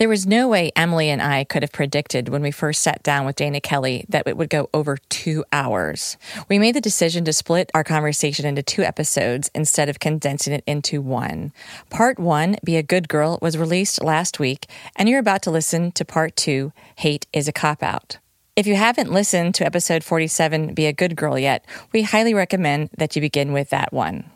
[0.00, 3.26] There was no way Emily and I could have predicted when we first sat down
[3.26, 6.16] with Dana Kelly that it would go over two hours.
[6.48, 10.64] We made the decision to split our conversation into two episodes instead of condensing it
[10.66, 11.52] into one.
[11.90, 15.92] Part one, Be a Good Girl, was released last week, and you're about to listen
[15.92, 18.16] to part two, Hate is a Cop Out.
[18.56, 22.88] If you haven't listened to episode 47, Be a Good Girl, yet, we highly recommend
[22.96, 24.30] that you begin with that one.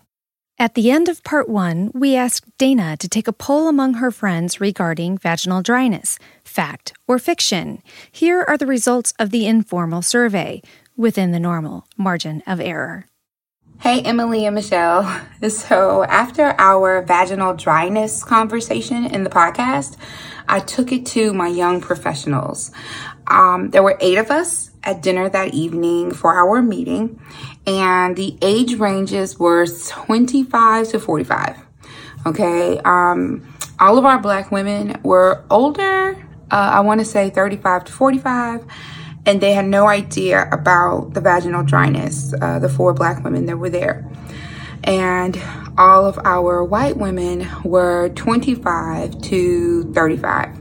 [0.56, 4.12] At the end of part one, we asked Dana to take a poll among her
[4.12, 7.82] friends regarding vaginal dryness fact or fiction.
[8.12, 10.62] Here are the results of the informal survey
[10.96, 13.06] within the normal margin of error.
[13.80, 15.22] Hey, Emily and Michelle.
[15.48, 19.96] So, after our vaginal dryness conversation in the podcast,
[20.48, 22.70] I took it to my young professionals.
[23.26, 27.20] Um, there were eight of us at dinner that evening for our meeting,
[27.66, 31.58] and the age ranges were 25 to 45.
[32.26, 32.78] Okay.
[32.84, 36.16] Um, all of our black women were older,
[36.50, 38.64] uh, I want to say 35 to 45,
[39.26, 43.56] and they had no idea about the vaginal dryness, uh, the four black women that
[43.56, 44.08] were there.
[44.84, 45.40] And
[45.78, 50.56] all of our white women were 25 to 35.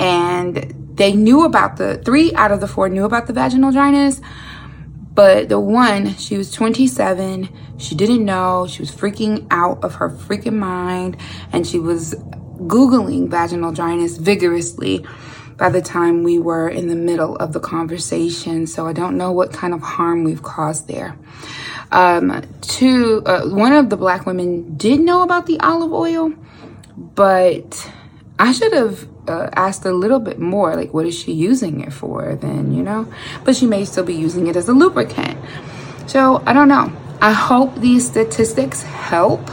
[0.00, 4.20] And they knew about the three out of the four knew about the vaginal dryness,
[5.18, 10.10] but the one, she was 27, she didn't know, she was freaking out of her
[10.10, 11.16] freaking mind,
[11.50, 12.14] and she was
[12.68, 15.04] Googling vaginal dryness vigorously
[15.56, 18.68] by the time we were in the middle of the conversation.
[18.68, 21.18] So I don't know what kind of harm we've caused there.
[21.90, 26.32] Um, two, uh, one of the black women did know about the olive oil,
[26.96, 27.90] but
[28.38, 31.92] I should have uh, asked a little bit more like what is she using it
[31.92, 33.06] for then you know?
[33.44, 35.38] But she may still be using it as a lubricant.
[36.06, 36.92] So i don't know.
[37.20, 39.50] I hope these statistics help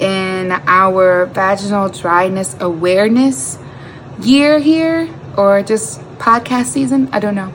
[0.00, 3.58] in our vaginal dryness awareness
[4.20, 7.08] year here or just podcast season.
[7.12, 7.52] I don't know.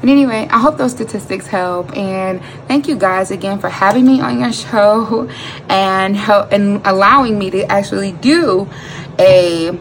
[0.00, 1.96] But anyway, I hope those statistics help.
[1.96, 5.28] And thank you guys again for having me on your show
[5.68, 8.68] and help and allowing me to actually do
[9.18, 9.78] a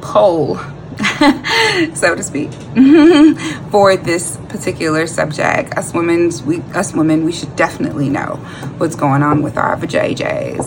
[0.00, 0.56] poll,
[1.94, 2.52] so to speak,
[3.70, 5.76] for this particular subject.
[5.76, 8.36] Us women, we us women, we should definitely know
[8.78, 10.66] what's going on with our vajayjays.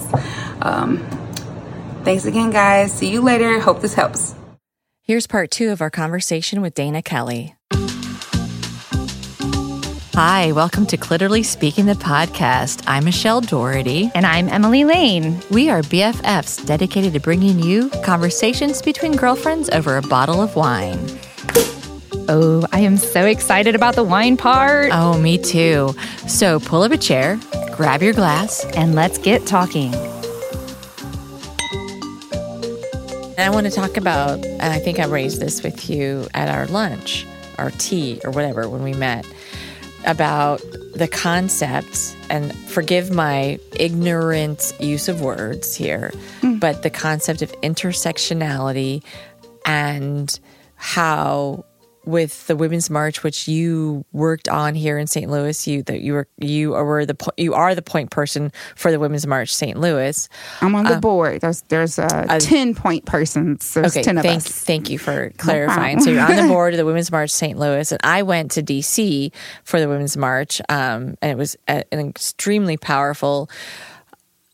[0.62, 1.00] Um,
[2.04, 2.94] thanks again, guys.
[2.94, 3.60] See you later.
[3.60, 4.36] Hope this helps.
[5.02, 7.56] Here's part two of our conversation with Dana Kelly.
[10.16, 12.84] Hi, welcome to Clitorally Speaking the podcast.
[12.86, 14.12] I'm Michelle Doherty.
[14.14, 15.42] And I'm Emily Lane.
[15.50, 21.00] We are BFFs dedicated to bringing you conversations between girlfriends over a bottle of wine.
[22.30, 24.92] Oh, I am so excited about the wine part.
[24.94, 25.96] Oh, me too.
[26.28, 27.40] So pull up a chair,
[27.76, 29.96] grab your glass, and let's get talking.
[33.36, 36.68] I want to talk about, and I think I raised this with you at our
[36.68, 37.26] lunch,
[37.58, 39.26] our tea, or whatever, when we met
[40.06, 40.62] about
[40.96, 46.60] the concept, and forgive my ignorant use of words here, mm.
[46.60, 49.04] but the concept of intersectionality
[49.66, 50.40] and
[50.76, 51.66] how
[52.06, 55.30] with the Women's March, which you worked on here in St.
[55.30, 55.68] Louis.
[55.68, 59.26] You that you were you were the you are the point person for the Women's
[59.26, 59.80] March St.
[59.80, 60.28] Louis.
[60.62, 61.42] I'm on the um, board.
[61.42, 63.74] There's there's uh, a ten point persons.
[63.74, 64.48] There's okay, ten of thank, us.
[64.48, 66.02] Thank you for clarifying.
[66.02, 67.58] So you're on the board of the Women's March St.
[67.58, 69.32] Louis, and I went to DC
[69.64, 73.50] for the Women's March, um, and it was a, an extremely powerful.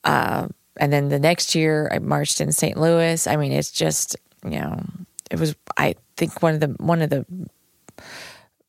[0.03, 2.77] Uh, and then the next year, I marched in St.
[2.77, 3.27] Louis.
[3.27, 4.81] I mean, it's just you know,
[5.29, 7.25] it was I think one of the one of the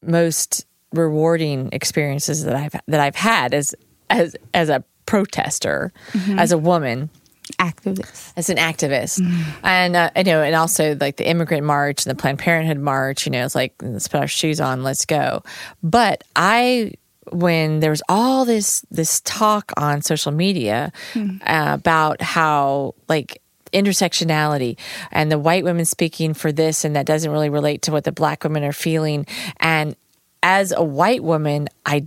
[0.02, 3.74] most rewarding experiences that I've that I've had as
[4.08, 6.38] as as a protester, mm-hmm.
[6.38, 7.10] as a woman,
[7.58, 9.66] activist, as an activist, mm-hmm.
[9.66, 13.26] and uh, you know, and also like the immigrant march and the Planned Parenthood march.
[13.26, 15.42] You know, it's like let's put our shoes on, let's go.
[15.82, 16.94] But I
[17.32, 21.40] when there was all this this talk on social media mm.
[21.42, 24.78] uh, about how like intersectionality
[25.10, 28.12] and the white women speaking for this and that doesn't really relate to what the
[28.12, 29.26] black women are feeling.
[29.58, 29.96] And
[30.42, 32.06] as a white woman i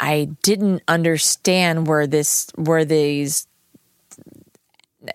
[0.00, 3.46] i didn't understand where this where these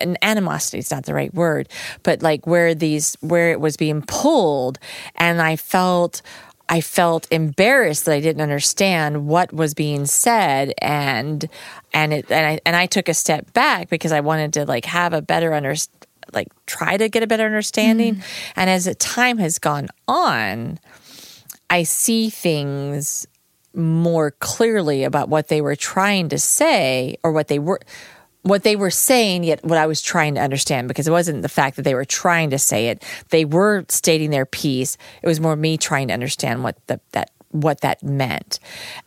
[0.00, 1.68] and animosity is not the right word
[2.02, 4.78] but like where these where it was being pulled.
[5.16, 6.22] And i felt
[6.72, 11.46] I felt embarrassed that I didn't understand what was being said and
[11.92, 14.86] and it and I and I took a step back because I wanted to like
[14.86, 15.74] have a better under
[16.32, 18.24] like try to get a better understanding mm.
[18.56, 20.78] and as the time has gone on
[21.68, 23.26] I see things
[23.74, 27.80] more clearly about what they were trying to say or what they were
[28.42, 31.48] what they were saying, yet what I was trying to understand, because it wasn't the
[31.48, 34.96] fact that they were trying to say it; they were stating their piece.
[35.22, 38.58] It was more me trying to understand what the, that what that meant,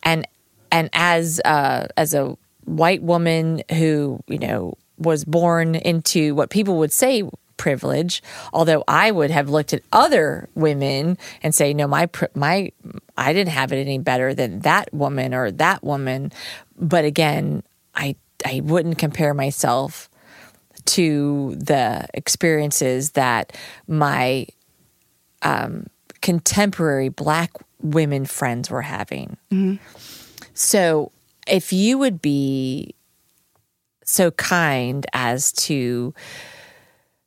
[0.04, 0.28] and
[0.72, 6.78] and as uh, as a white woman who you know was born into what people
[6.78, 7.24] would say
[7.58, 8.22] privilege
[8.52, 12.70] although i would have looked at other women and say no my my
[13.18, 16.32] i didn't have it any better than that woman or that woman.
[16.78, 18.16] But again i
[18.46, 20.10] i wouldn't compare myself
[20.86, 23.56] to the experiences that
[23.88, 24.46] my
[25.42, 25.88] um,
[26.22, 27.52] contemporary black
[27.82, 29.76] women friends were having mm-hmm.
[30.54, 31.12] so
[31.48, 32.96] if you would be
[34.04, 36.14] so kind as to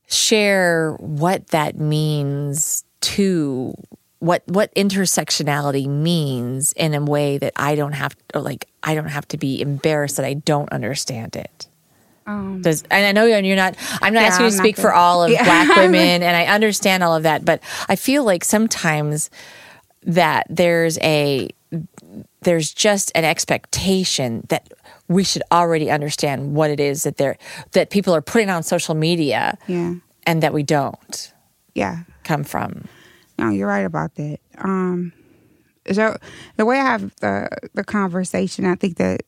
[0.06, 3.74] share what that means to
[4.20, 9.08] what what intersectionality means in a way that I don't have to, like I don't
[9.08, 11.68] have to be embarrassed that I don't understand it.
[12.26, 13.76] Um, Does and I know you're not.
[14.02, 15.44] I'm not yeah, asking you to speak for all of yeah.
[15.44, 17.44] Black women, and I understand all of that.
[17.44, 19.30] But I feel like sometimes
[20.02, 21.48] that there's a
[22.42, 24.72] there's just an expectation that
[25.08, 27.38] we should already understand what it is that they're
[27.72, 29.94] that people are putting on social media yeah.
[30.26, 31.32] and that we don't
[31.74, 32.84] yeah come from
[33.38, 35.12] no you're right about that um
[35.90, 36.16] so
[36.56, 39.22] the way i have the the conversation i think that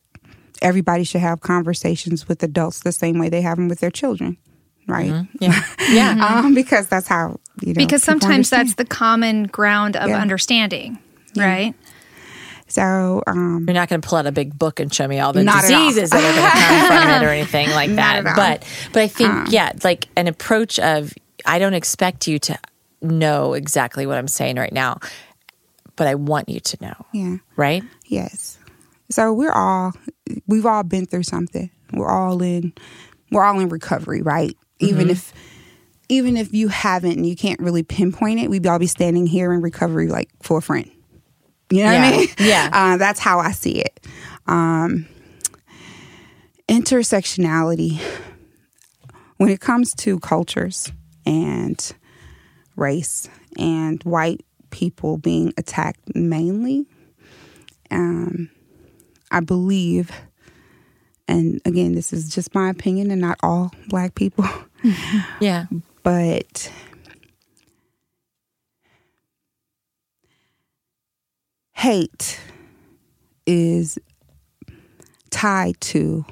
[0.61, 4.37] everybody should have conversations with adults the same way they have them with their children
[4.87, 5.37] right mm-hmm.
[5.39, 8.67] yeah yeah um, because that's how you know because sometimes understand.
[8.67, 10.19] that's the common ground of yeah.
[10.19, 10.97] understanding
[11.33, 11.45] yeah.
[11.45, 11.75] right
[12.71, 15.33] so um, you're not going to pull out a big book and show me all
[15.33, 18.23] the diseases that are going to come from it or anything like that.
[18.23, 21.13] But but I think um, yeah, like an approach of
[21.45, 22.57] I don't expect you to
[23.01, 24.99] know exactly what I'm saying right now,
[25.95, 27.05] but I want you to know.
[27.13, 27.37] Yeah.
[27.55, 27.83] Right.
[28.05, 28.57] Yes.
[29.09, 29.93] So we're all
[30.47, 31.69] we've all been through something.
[31.93, 32.73] We're all in
[33.31, 34.55] we're all in recovery, right?
[34.79, 35.11] Even mm-hmm.
[35.11, 35.33] if
[36.09, 39.53] even if you haven't and you can't really pinpoint it, we'd all be standing here
[39.53, 40.89] in recovery like for a friend.
[41.69, 42.09] You know yeah.
[42.09, 42.27] what I mean?
[42.39, 42.69] Yeah.
[42.73, 44.05] Uh, that's how I see it.
[44.47, 45.07] Um,
[46.67, 47.99] intersectionality,
[49.37, 50.91] when it comes to cultures
[51.25, 51.93] and
[52.81, 56.87] race and white people being attacked mainly,
[57.91, 58.49] um,
[59.29, 60.11] I believe,
[61.27, 64.45] and again, this is just my opinion and not all black people.
[65.39, 65.67] yeah.
[66.03, 66.71] But
[71.73, 72.39] hate
[73.45, 73.97] is
[75.29, 76.25] tied to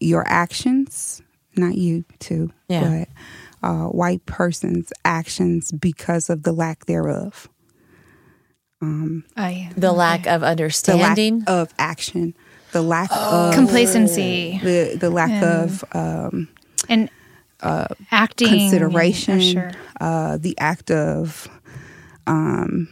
[0.00, 1.22] your actions,
[1.56, 3.04] not you too, yeah.
[3.06, 3.08] but
[3.62, 7.48] uh, white person's actions because of the lack thereof.
[8.80, 9.96] Um, oh, the okay.
[9.96, 12.34] lack of understanding, lack of action,
[12.72, 13.48] the lack oh.
[13.48, 15.62] of complacency, the the lack yeah.
[15.62, 16.48] of um,
[16.88, 17.10] and
[17.60, 19.72] uh, acting consideration, sure.
[20.00, 21.48] uh, the act of
[22.28, 22.88] um,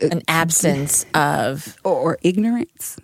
[0.00, 2.98] an absence of or, or ignorance.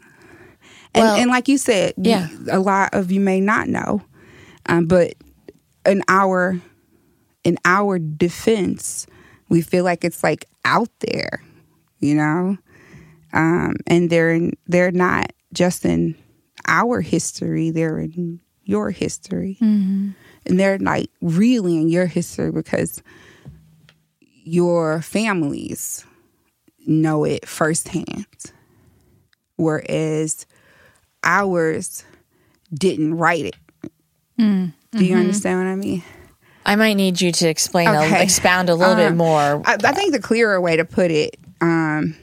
[0.93, 2.29] And, well, and like you said, yeah.
[2.51, 4.03] a lot of you may not know,
[4.67, 5.15] um, but
[5.87, 6.61] in our
[7.45, 9.07] in our defense,
[9.49, 11.43] we feel like it's like out there,
[11.99, 12.59] you know,
[13.33, 16.15] um, and they're in, they're not just in
[16.67, 20.11] our history; they're in your history, mm-hmm.
[20.47, 23.03] and they're like really in your history because
[24.45, 26.05] your families
[26.87, 28.27] know it firsthand.
[29.57, 30.47] Whereas
[31.23, 32.05] ours
[32.73, 33.57] didn't write it.
[34.39, 35.21] Mm, Do you mm-hmm.
[35.21, 36.03] understand what I mean?
[36.67, 38.21] I might need you to explain, okay.
[38.21, 39.63] a, expound a little um, bit more.
[39.65, 42.17] I, I, think the clearer way to put it, um,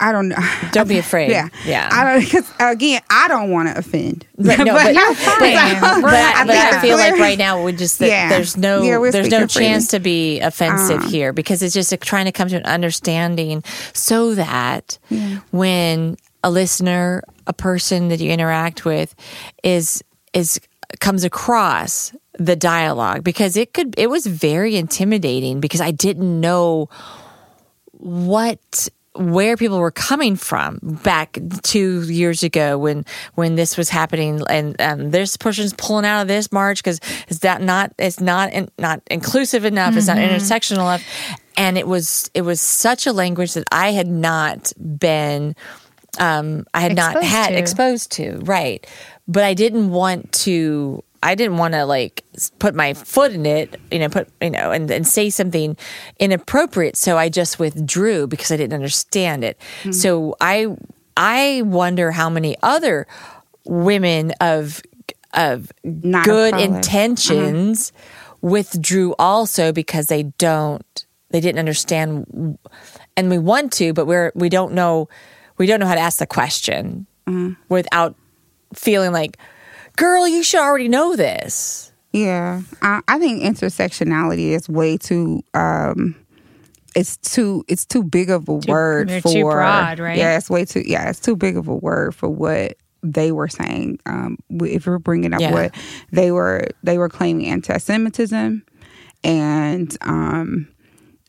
[0.00, 0.36] I don't know.
[0.72, 1.30] Don't be afraid.
[1.30, 1.88] Yeah, yeah.
[1.92, 4.26] I don't because again, I don't want to offend.
[4.38, 8.00] But, no, but, but, but, but, I, but I feel like right now we just
[8.00, 8.28] yeah.
[8.28, 12.26] there's no yeah, there's no chance to be offensive um, here because it's just trying
[12.26, 15.40] to come to an understanding so that yeah.
[15.50, 19.14] when a listener, a person that you interact with,
[19.64, 20.60] is is
[21.00, 26.88] comes across the dialogue because it could it was very intimidating because I didn't know
[27.92, 33.04] what where people were coming from back two years ago when
[33.34, 37.40] when this was happening and um, this person's pulling out of this march because is
[37.40, 39.98] that not it's not in, not inclusive enough mm-hmm.
[39.98, 40.36] it's not mm-hmm.
[40.36, 41.04] intersectional enough
[41.56, 45.56] and it was it was such a language that I had not been
[46.20, 47.58] um, I had exposed not had to.
[47.58, 48.86] exposed to right
[49.28, 52.24] but I didn't want to I didn't want to like
[52.58, 55.76] put my foot in it, you know, put, you know, and, and say something
[56.20, 56.96] inappropriate.
[56.96, 59.58] So I just withdrew because I didn't understand it.
[59.80, 59.92] Mm-hmm.
[59.92, 60.76] So I,
[61.16, 63.06] I wonder how many other
[63.64, 64.80] women of
[65.34, 66.64] of Not good color.
[66.64, 66.76] Uh-huh.
[66.76, 67.92] intentions
[68.40, 72.56] withdrew also because they don't they didn't understand
[73.16, 75.08] and we want to but we're we don't know
[75.58, 77.50] we don't know how to ask the question Uh-huh.
[77.68, 78.14] without
[78.74, 79.36] feeling like
[79.96, 85.42] girl you should already know this Yeah, I, I think intersectionality is way too.
[85.54, 86.14] Um,
[86.96, 87.64] it's too.
[87.68, 89.28] It's too big of a word for.
[89.28, 90.16] too broad, right?
[90.16, 90.82] Yeah, it's way too.
[90.86, 94.00] Yeah, it's too big of a word for what they were saying.
[94.06, 95.52] Um, if we're bringing up Yeah.
[95.52, 95.74] what
[96.10, 98.64] they were, they were claiming anti-Semitism,
[99.22, 100.66] and um,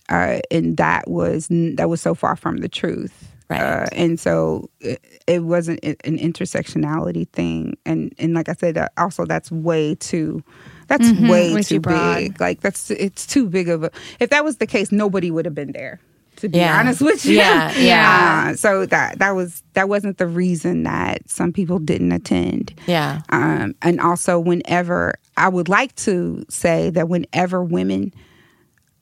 [0.07, 3.31] uh, and that was that was so far from the truth.
[3.49, 3.59] Right.
[3.61, 7.77] Uh, and so it, it wasn't an intersectionality thing.
[7.85, 10.43] And and like I said, uh, also that's way too.
[10.87, 11.55] That's way, Mm-hmm.
[11.55, 12.15] way too, too broad.
[12.17, 12.39] big.
[12.41, 13.91] Like that's it's too big of a.
[14.19, 15.99] If that was the case, nobody would have been there.
[16.37, 16.79] To be Yeah.
[16.79, 18.49] honest with you, Yeah, yeah.
[18.51, 22.73] Uh, so that that was that wasn't the reason that some people didn't attend.
[22.87, 28.13] yeah Um, and also, whenever I would like to say that whenever women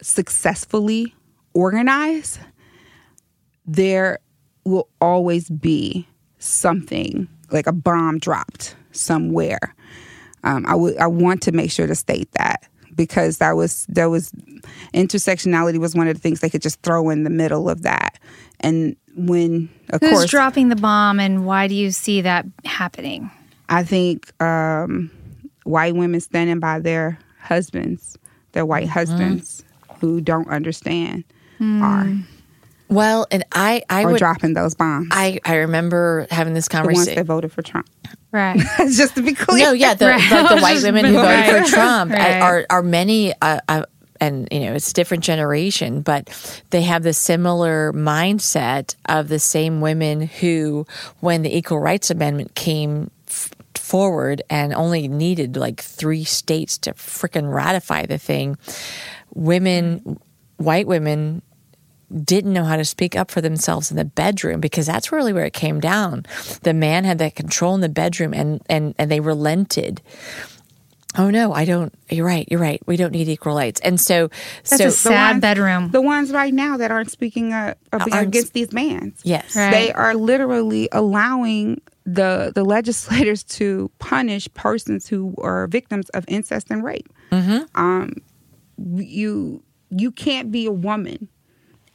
[0.01, 1.13] successfully
[1.53, 2.39] organize,
[3.65, 4.19] there
[4.67, 6.07] will always be
[6.39, 9.75] something like a bomb dropped somewhere.
[10.43, 14.05] Um, I would I want to make sure to state that because that was that
[14.05, 14.31] was
[14.93, 18.19] intersectionality was one of the things they could just throw in the middle of that.
[18.59, 23.31] And when of Who's course dropping the bomb, and why do you see that happening?
[23.69, 25.11] I think um,
[25.63, 28.17] white women standing by their husbands,
[28.53, 29.63] their white husbands
[29.99, 31.23] who don't understand,
[31.83, 32.05] are
[32.89, 35.07] well and i i or would dropping those bombs.
[35.11, 37.89] i i remember having this the ones that voted for Trump.
[38.31, 38.59] Right.
[38.77, 39.67] Just to be clear.
[39.67, 40.31] No, yeah, the, Right.
[40.31, 41.63] like the white women who voted Right.
[41.65, 42.41] for Trump Right.
[42.41, 43.83] are are many, uh, uh,
[44.19, 46.29] and you know it's a different generation, but
[46.71, 50.85] they have the similar mindset of the same women who,
[51.21, 56.93] when the Equal Rights Amendment came f- forward and only needed like three states to
[56.93, 58.57] frickin' ratify the thing,
[59.33, 60.19] women,
[60.57, 61.41] white women
[62.23, 65.45] didn't know how to speak up for themselves in the bedroom because that's really where
[65.45, 66.25] it came down.
[66.63, 70.01] The man had that control in the bedroom and and and they relented.
[71.17, 71.93] Oh no, I don't.
[72.09, 72.47] You're right.
[72.51, 72.79] You're right.
[72.85, 73.81] We don't need equal rights.
[73.81, 74.29] And so,
[74.69, 75.89] That's so a sad ones- bedroom.
[75.91, 79.19] The ones right now that aren't speaking up up Aren't- against these bans.
[79.23, 79.71] yes, Right.
[79.71, 86.67] They are literally allowing the the legislators to punish persons who are victims of incest
[86.69, 87.11] and rape.
[87.75, 88.13] Um,
[88.95, 91.27] you you can't be a woman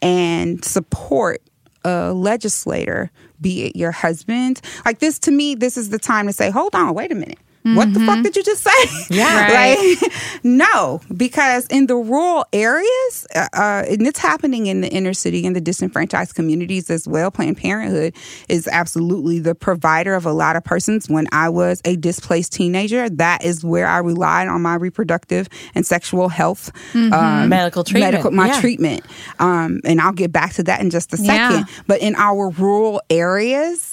[0.03, 1.41] and support
[1.85, 4.61] a legislator, be it your husband.
[4.85, 7.39] Like this to me, this is the time to say, hold on, wait a minute.
[7.63, 8.71] What the fuck did you just say?
[9.11, 9.49] Yeah.
[9.53, 9.97] Right.
[10.03, 15.13] Like, no, because in the rural areas, uh, uh, and it's happening in the inner
[15.15, 17.31] city and the disenfranchised communities as well.
[17.31, 18.15] Planned Parenthood
[18.49, 21.09] is absolutely the provider of a lot of persons.
[21.09, 25.85] When I was a displaced teenager, that is where I relied on my reproductive and
[25.87, 28.61] sexual health um, Medical treatment, medical, my yeah.
[28.61, 29.03] treatment.
[29.39, 31.51] Um, and I'll get back to that in just a Yeah.
[31.51, 31.69] second.
[31.87, 33.92] But in our rural areas,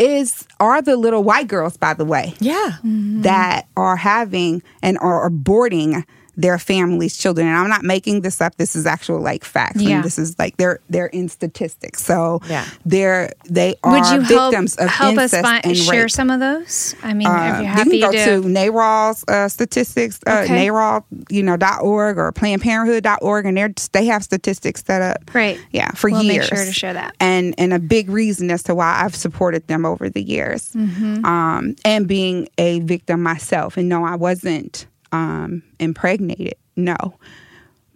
[0.00, 5.30] is are the little white girls, by the way yeah, that are having and are
[5.30, 6.04] aborting
[6.40, 7.46] their families' children.
[7.46, 8.56] And I'm not making this up.
[8.56, 9.80] This is actual like facts.
[9.80, 9.96] Yeah.
[9.96, 12.02] And this is like they're they're in statistics.
[12.04, 12.64] So Yeah.
[12.84, 16.10] they're they are Would you help, victims of help us incest find, and share rape.
[16.10, 16.94] some of those?
[17.02, 18.42] I mean, Uh, if you're happy you can go to.
[18.42, 20.66] to NARAL's uh, statistics, uh, Okay.
[20.68, 25.24] NARAL, you know, dot org or PlannedParenthood.org, and they're they have statistics set up.
[25.26, 25.60] Great.
[25.72, 26.46] Yeah, for We'll make years.
[26.48, 27.14] sure to share that.
[27.20, 31.24] And and a big reason as to why I've supported them over the years, Mm-hmm.
[31.24, 33.76] um, and being a victim myself.
[33.76, 36.54] And no, I wasn't um, impregnated.
[36.76, 36.96] No,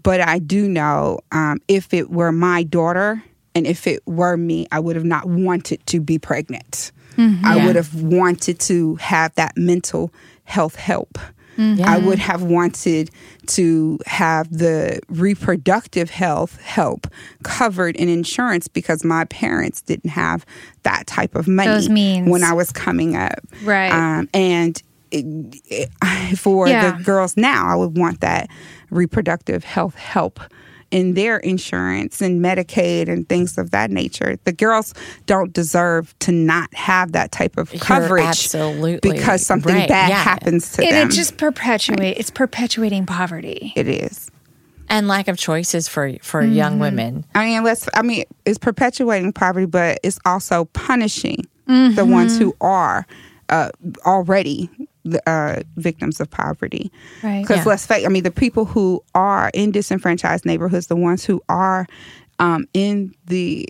[0.02, 3.22] but I do know um, if it were my daughter
[3.54, 6.92] and if it were me, I would have not wanted to be pregnant.
[7.16, 7.66] I Yeah.
[7.66, 11.16] would have wanted to have that mental health help.
[11.56, 11.88] Yeah.
[11.88, 13.10] I would have wanted
[13.46, 17.06] to have the reproductive health help
[17.44, 20.44] covered in insurance because my parents didn't have
[20.82, 22.28] that type of money Those means.
[22.28, 23.38] when I was coming up.
[23.62, 23.92] Right.
[23.92, 24.82] Um, and
[26.36, 26.96] for Yeah.
[26.96, 28.48] the girls now, I would want that
[28.90, 30.40] reproductive health help
[30.90, 34.38] in their insurance and Medicaid and things of that nature.
[34.44, 34.94] The girls
[35.26, 39.88] don't deserve to not have that type of You're coverage absolutely because something right.
[39.88, 40.22] bad Yeah.
[40.22, 41.08] happens to and them.
[41.08, 42.16] it just perpetuate.
[42.18, 43.72] It's perpetuating poverty.
[43.74, 44.30] it is.
[44.90, 46.52] and lack of choices for for Mm-hmm.
[46.52, 47.24] young women.
[47.34, 47.88] I mean, let's.
[47.94, 51.94] I mean, it's perpetuating poverty, but it's also punishing Mm-hmm.
[51.94, 53.06] the ones who are
[53.48, 53.70] uh,
[54.04, 54.68] already
[55.26, 56.90] uh, victims of poverty.
[57.22, 57.42] Right.
[57.42, 57.64] Because Yeah.
[57.70, 58.04] let's face.
[58.04, 61.86] I mean, the people who are in disenfranchised neighborhoods, the ones who are
[62.38, 63.68] um, in the,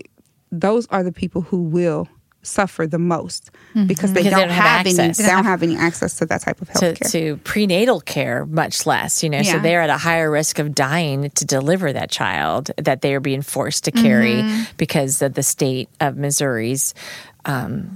[0.51, 2.07] those are the people who will
[2.41, 3.49] suffer the most
[3.87, 5.17] because they Because don't, don't have have, any access.
[5.17, 7.09] they don't have any access to that type of to, health care.
[7.11, 11.31] to prenatal care, much less, you know, so they're at a higher risk of dying
[11.31, 14.63] to deliver that child that they are being forced to carry Mm-hmm.
[14.77, 16.93] because of the state of Missouri's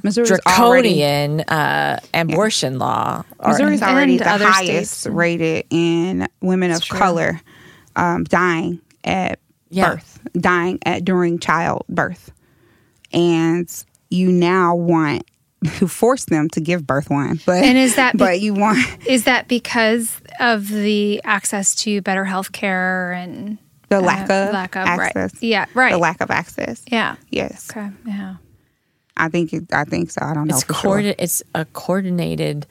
[0.03, 3.23] Missouri's already draconian uh, abortion law.
[3.39, 5.13] Or- Missouri's And already the other highest states.
[5.13, 7.41] rated in women of color
[7.95, 9.39] um, dying at
[9.69, 9.95] Yeah.
[9.95, 12.31] birth, dying at during childbirth,
[13.13, 13.67] and
[14.09, 15.23] you now want
[15.77, 17.39] to force them to give birth one.
[17.45, 22.01] But And is that be- but you want Is that because of the access to
[22.01, 23.57] better health care and
[23.89, 25.33] the lack uh, of lack of access?
[25.33, 25.43] right?
[25.43, 25.91] Yeah, right.
[25.91, 26.83] The lack of access.
[26.87, 27.15] yeah.
[27.29, 27.89] Yes, Okay.
[28.05, 28.35] Yeah.
[29.19, 30.21] I think it, I think so.
[30.23, 30.99] I don't know it's sure.
[30.99, 32.65] it's a coordinated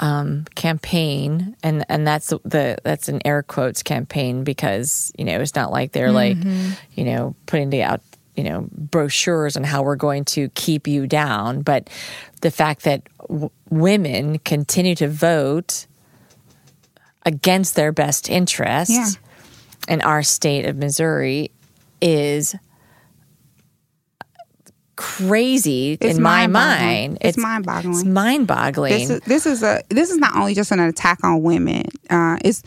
[0.00, 5.54] um, campaign, and and that's the that's an air quotes campaign because you know it's
[5.54, 6.36] not like they're like
[6.94, 8.00] you know putting out
[8.34, 11.88] you know brochures on how we're going to keep you down, but
[12.40, 15.86] the fact that w- women continue to vote
[17.26, 19.94] against their best interests Yeah.
[19.94, 21.50] in our state of Missouri
[22.02, 22.54] is
[24.96, 27.18] crazy It's in my mind.
[27.20, 27.94] It's mind-boggling.
[27.94, 28.92] It's mind-boggling.
[28.92, 31.84] This is this is a this is not only just an attack on women.
[32.10, 32.62] Uh, it's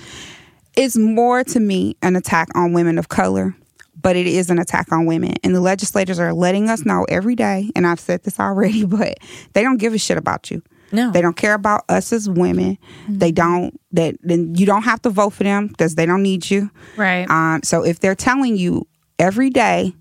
[0.75, 3.55] it's more to me an attack on women of color,
[3.99, 5.33] but it is an attack on women.
[5.43, 7.71] And the legislators are letting us know every day.
[7.75, 9.17] And I've said this already, but
[9.53, 10.61] they don't give a shit about you.
[10.89, 11.11] No.
[11.11, 12.77] they don't care about us as women.
[13.09, 13.77] They don't.
[13.91, 16.71] That then you don't have to vote for them because they don't need you.
[16.95, 17.29] Right.
[17.29, 18.87] Um, so if they're telling you
[19.19, 19.93] every day,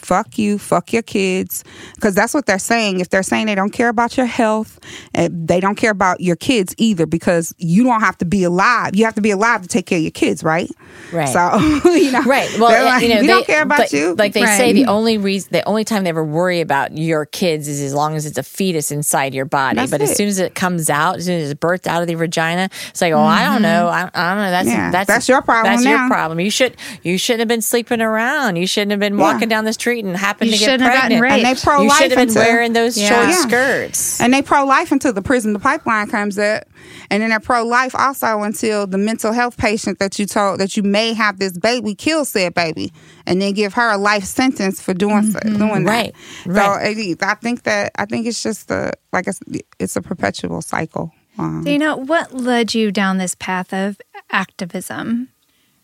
[0.00, 1.64] fuck you, fuck your kids,
[1.94, 3.00] because that's what they're saying.
[3.00, 4.78] If they're saying they don't care about your health,
[5.14, 8.94] eh, they don't care about your kids either, because you don't have to be alive.
[8.96, 10.70] You have to be alive to take care of your kids, right?
[11.12, 11.28] Right.
[11.28, 11.58] So
[11.90, 12.50] you know, Right.
[12.58, 14.14] Well, uh, like, you know, we they, don't care about but, you.
[14.14, 14.56] Like they Right.
[14.56, 17.92] say, the only reason, the only time they ever worry about your kids is as
[17.94, 19.76] long as it's a fetus inside your body.
[19.76, 22.08] That's but as soon as it comes out, as soon as it's birthed out of
[22.08, 24.50] the vagina, it's like, oh, I don't know, I, I don't know.
[24.50, 24.78] That's Mm-hmm.
[24.78, 25.90] Yeah, that's that's your problem That's now.
[26.02, 26.38] your problem.
[26.38, 28.56] You should you shouldn't have been sleeping around.
[28.56, 30.92] You shouldn't have been walking down the street and happened You to get shouldn't have
[30.94, 31.22] gotten pregnant.
[31.22, 31.46] raped.
[31.46, 33.08] And they pro you life should have been until wearing those Yeah.
[33.08, 33.34] short Yeah.
[33.48, 34.20] skirts.
[34.20, 36.64] And they pro life until the prison the pipeline comes up.
[37.10, 40.76] And then they're pro life also until the mental health patient that you told that
[40.76, 42.92] you may have this baby kill said baby
[43.26, 46.12] and then give her a life sentence for doing so, doing that.
[46.46, 49.40] Right, So it- I think that I think it's just a like it's,
[49.78, 51.12] it's a perpetual cycle.
[51.38, 53.98] Um, know what led you down this path of
[54.30, 55.28] activism?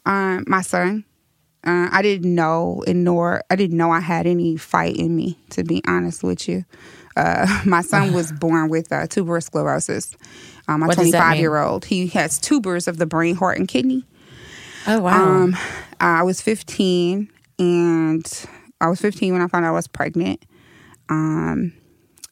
[0.05, 1.05] um, my son.
[1.66, 5.37] Uh, I didn't know, and nor I didn't know I had any fight in me.
[5.50, 6.64] To be honest with you,
[7.16, 10.14] uh, my son was born with uh, tuberous sclerosis.
[10.68, 11.40] Um, my What does that 25 mean?
[11.40, 14.05] year old, he has tubers of the brain, heart, and kidney.
[14.87, 15.42] Oh wow.
[15.42, 15.57] Um,
[16.00, 18.46] I was 15, and
[18.81, 20.44] I was 15 when I found out I was pregnant.
[21.09, 21.72] Um,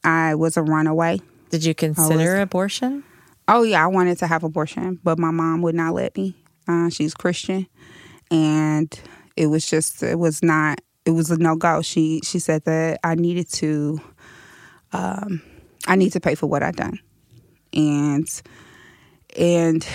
[0.03, 1.19] I was a runaway.
[1.49, 3.03] Did you consider abortion?
[3.47, 6.35] Oh yeah, I wanted to have abortion, but my mom would not let me.
[6.67, 7.67] Uh, she's Christian,
[8.31, 8.97] and
[9.35, 11.81] it was just it was not it was a no go.
[11.81, 13.99] She she said that I needed to
[14.93, 15.41] um,
[15.87, 16.99] I need to pay for what I done,
[17.73, 18.27] and
[19.37, 19.85] and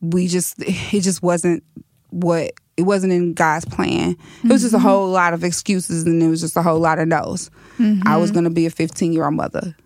[0.00, 1.62] we just it just wasn't
[2.10, 4.16] what it wasn't in God's plan.
[4.44, 6.98] It was just a whole lot of excuses, and it was just a whole lot
[6.98, 7.50] of no's.
[8.06, 9.76] I was going to be a 15 year old mother,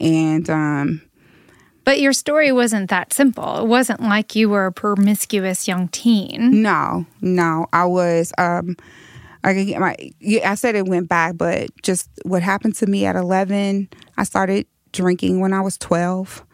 [0.00, 1.02] and um,
[1.88, 3.60] But your story wasn't that simple.
[3.60, 6.60] It wasn't like you were a promiscuous young teen.
[6.60, 7.64] No, no.
[7.72, 8.76] I was um
[9.42, 9.96] I could get my
[10.44, 14.66] I said it went back, but just what happened to me at eleven, I started
[14.92, 16.44] drinking when I was twelve.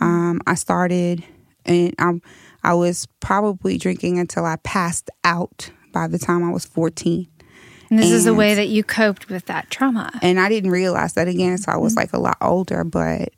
[0.00, 1.24] Um I started
[1.66, 2.20] and I
[2.62, 7.26] I was probably drinking until I passed out by the time I was fourteen.
[7.90, 10.12] And this is a And- way that you coped with that trauma.
[10.22, 12.84] And I didn't realize that again until I was like a lot older.
[12.84, 13.30] But,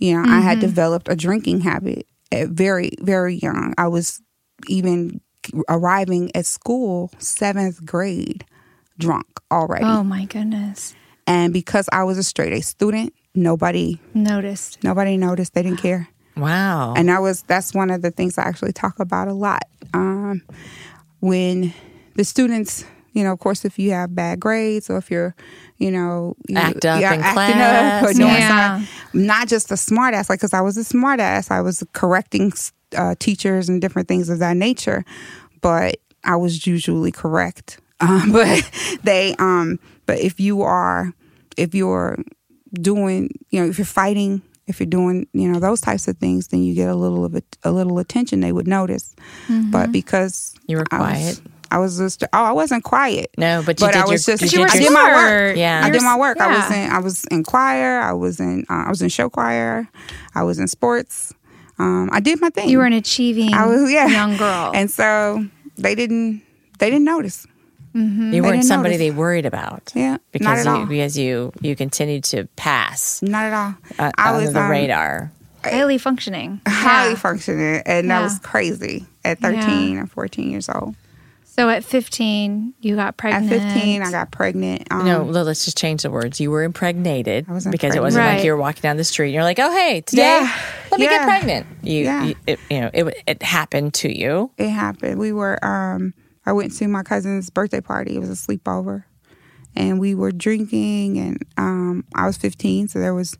[0.00, 3.74] you know, I had developed a drinking habit at very, very young.
[3.78, 4.20] I was
[4.68, 5.20] even
[5.68, 8.44] arriving at school, seventh grade,
[8.98, 9.84] drunk already.
[9.84, 10.94] Oh my goodness.
[11.26, 14.82] And because I was a straight A student, nobody Noticed.
[14.82, 15.54] nobody noticed.
[15.54, 16.08] They didn't care.
[16.36, 16.94] Wow.
[16.96, 19.62] And I was that's one of the things I actually talk about a lot.
[19.94, 20.42] Um,
[21.20, 21.72] when
[22.14, 25.34] the students, you know, of course, if you have bad grades or if you're,
[25.78, 28.16] you know, you, Act up yeah, in acting up or class.
[28.16, 28.78] doing Yeah.
[28.84, 31.82] something, not just a smart ass, like because I was a smart ass, I was
[31.92, 32.52] correcting
[32.96, 35.04] uh, teachers and different things of that nature,
[35.60, 37.80] but I was usually correct.
[38.02, 38.70] Um, but
[39.04, 41.12] they, um, but if you are,
[41.58, 42.16] if you're
[42.72, 46.48] doing, you know, if you're fighting, if you're doing, you know, those types of things,
[46.48, 48.40] then you get a little of a, a little attention.
[48.40, 49.14] They would notice.
[49.70, 51.40] But because You were I was- quiet.
[51.70, 53.30] I was just oh, I wasn't quiet.
[53.38, 55.56] No, but you did I your- was just you did I did my work.
[55.56, 55.82] Yeah.
[55.84, 56.40] I did my s- work.
[56.40, 56.86] I was yeah.
[56.86, 58.00] in I was in choir.
[58.00, 59.88] I was in uh, I was in show choir.
[60.34, 61.32] I was in sports.
[61.78, 62.68] Um, I did my thing.
[62.68, 64.72] You were an achieving I was yeah young girl.
[64.74, 65.44] and so
[65.78, 66.42] they didn't
[66.78, 67.46] they didn't notice.
[67.92, 68.98] You weren't somebody notice.
[68.98, 69.90] they worried about.
[69.96, 70.86] Yeah, not because at you all.
[70.86, 73.74] because you you continued to pass Not at all.
[73.98, 75.32] uh, I under was the um, radar.
[75.64, 76.60] highly functioning.
[76.68, 77.18] highly Yeah.
[77.18, 80.94] functioning, and that was crazy at 13 or 14 years old.
[81.52, 83.50] So at 15, you got At pregnant.
[83.62, 84.86] 15, I got pregnant.
[84.90, 86.40] Um, no, well, let's just change the words.
[86.40, 88.36] You were impregnated I was because it wasn't Right.
[88.36, 90.52] like you were walking down the street and you're like, "Oh, hey, today, Yeah.
[90.92, 92.24] let me get pregnant." You, Yeah.
[92.24, 94.50] you, it, you know, it it happened to you.
[94.58, 95.18] it happened.
[95.18, 96.14] We were um
[96.46, 98.14] I went to my cousin's birthday party.
[98.16, 99.04] It was a sleepover.
[99.76, 103.36] And we were drinking and um I was 15, so there was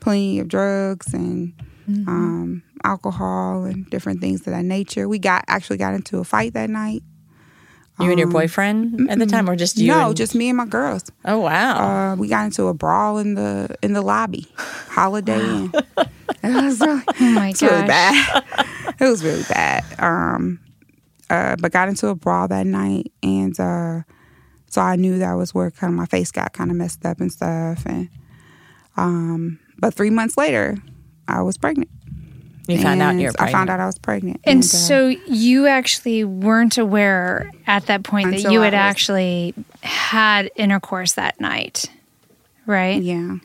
[0.00, 1.52] plenty of drugs and
[2.08, 5.08] um alcohol and different things of that nature.
[5.08, 7.02] We got actually got into a fight that night.
[8.00, 9.92] You and your boyfriend at the time, or just you?
[9.92, 11.04] Um, no, and- just me and my girls.
[11.24, 12.12] oh wow.
[12.12, 15.72] Uh, we got into a brawl in the in the lobby, Holiday Inn.
[16.44, 18.44] It was really, Oh my it was really bad.
[18.98, 19.84] it was really bad.
[20.00, 20.58] Um,
[21.30, 24.00] uh, but got into a brawl that night, and uh,
[24.68, 27.20] so I knew that was where kind of my face got kind of messed up
[27.20, 27.86] and stuff.
[27.86, 28.08] And
[28.96, 30.76] um, but three months later,
[31.28, 31.90] I was pregnant.
[32.68, 35.08] You found out And you were I found out I was pregnant, And uh, so
[35.08, 41.40] you actually weren't aware at that point that you had was- actually had intercourse that
[41.40, 41.86] night,
[42.66, 43.02] right?
[43.02, 43.36] Yeah.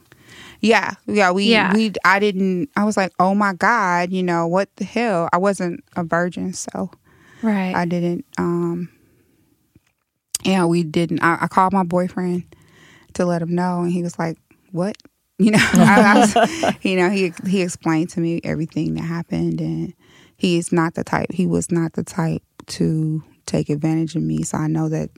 [0.61, 0.91] Yeah.
[1.05, 1.31] Yeah.
[1.31, 1.73] We, Yeah.
[1.73, 5.29] we, I didn't, I was like, oh my God, you know, what the hell?
[5.33, 6.53] I wasn't a virgin.
[6.53, 6.89] So
[7.43, 7.75] Right.
[7.75, 8.89] I didn't, um,
[10.43, 11.21] yeah, we didn't.
[11.21, 12.43] I, I called my boyfriend
[13.13, 14.37] to let him know, and he was like,
[14.71, 14.95] what?
[15.39, 19.61] You know, I, I was, you know, he, he explained to me everything that happened,
[19.61, 19.93] and
[20.35, 24.43] he is not the type, he was not the type to take advantage of me.
[24.43, 25.09] So I know that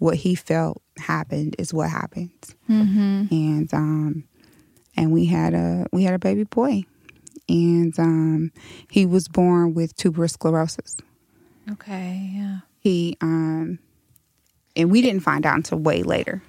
[0.00, 2.30] what he felt happened is what happened
[2.68, 3.26] mm-hmm.
[3.30, 4.24] and um
[4.96, 6.82] and we had a we had a baby boy
[7.48, 8.50] and um
[8.90, 10.96] he was born with tuberous sclerosis
[11.70, 12.32] Okay.
[12.34, 12.58] Yeah.
[12.80, 13.78] he um
[14.74, 16.42] and we didn't find out until way later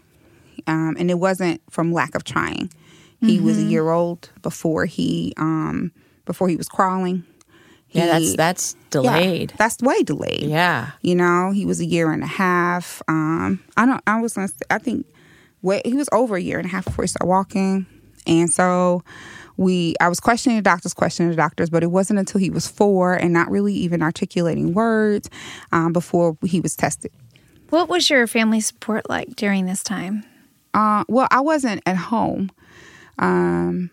[0.65, 2.71] um and it wasn't from lack of trying
[3.21, 5.91] he was a year old before he um
[6.25, 7.23] before he was crawling
[7.93, 9.53] yeah, that's He- that's yeah, delayed.
[9.57, 10.91] that's way delayed Yeah.
[11.01, 13.01] you know, he was a year and a half.
[13.09, 14.01] Um, I don't.
[14.07, 14.33] I was.
[14.35, 15.05] Gonna I think.
[15.61, 17.85] Wait, he was over a year and a half before he started walking,
[18.25, 19.03] and so
[19.57, 19.93] we.
[19.99, 23.13] I was questioning the doctors, questioning the doctors, but it wasn't until he was four
[23.13, 25.29] and not really even articulating words
[25.73, 27.11] um, before he was tested.
[27.71, 30.23] What was your family support like during this time?
[30.73, 32.51] Uh, well, I wasn't at home.
[33.21, 33.89] Um,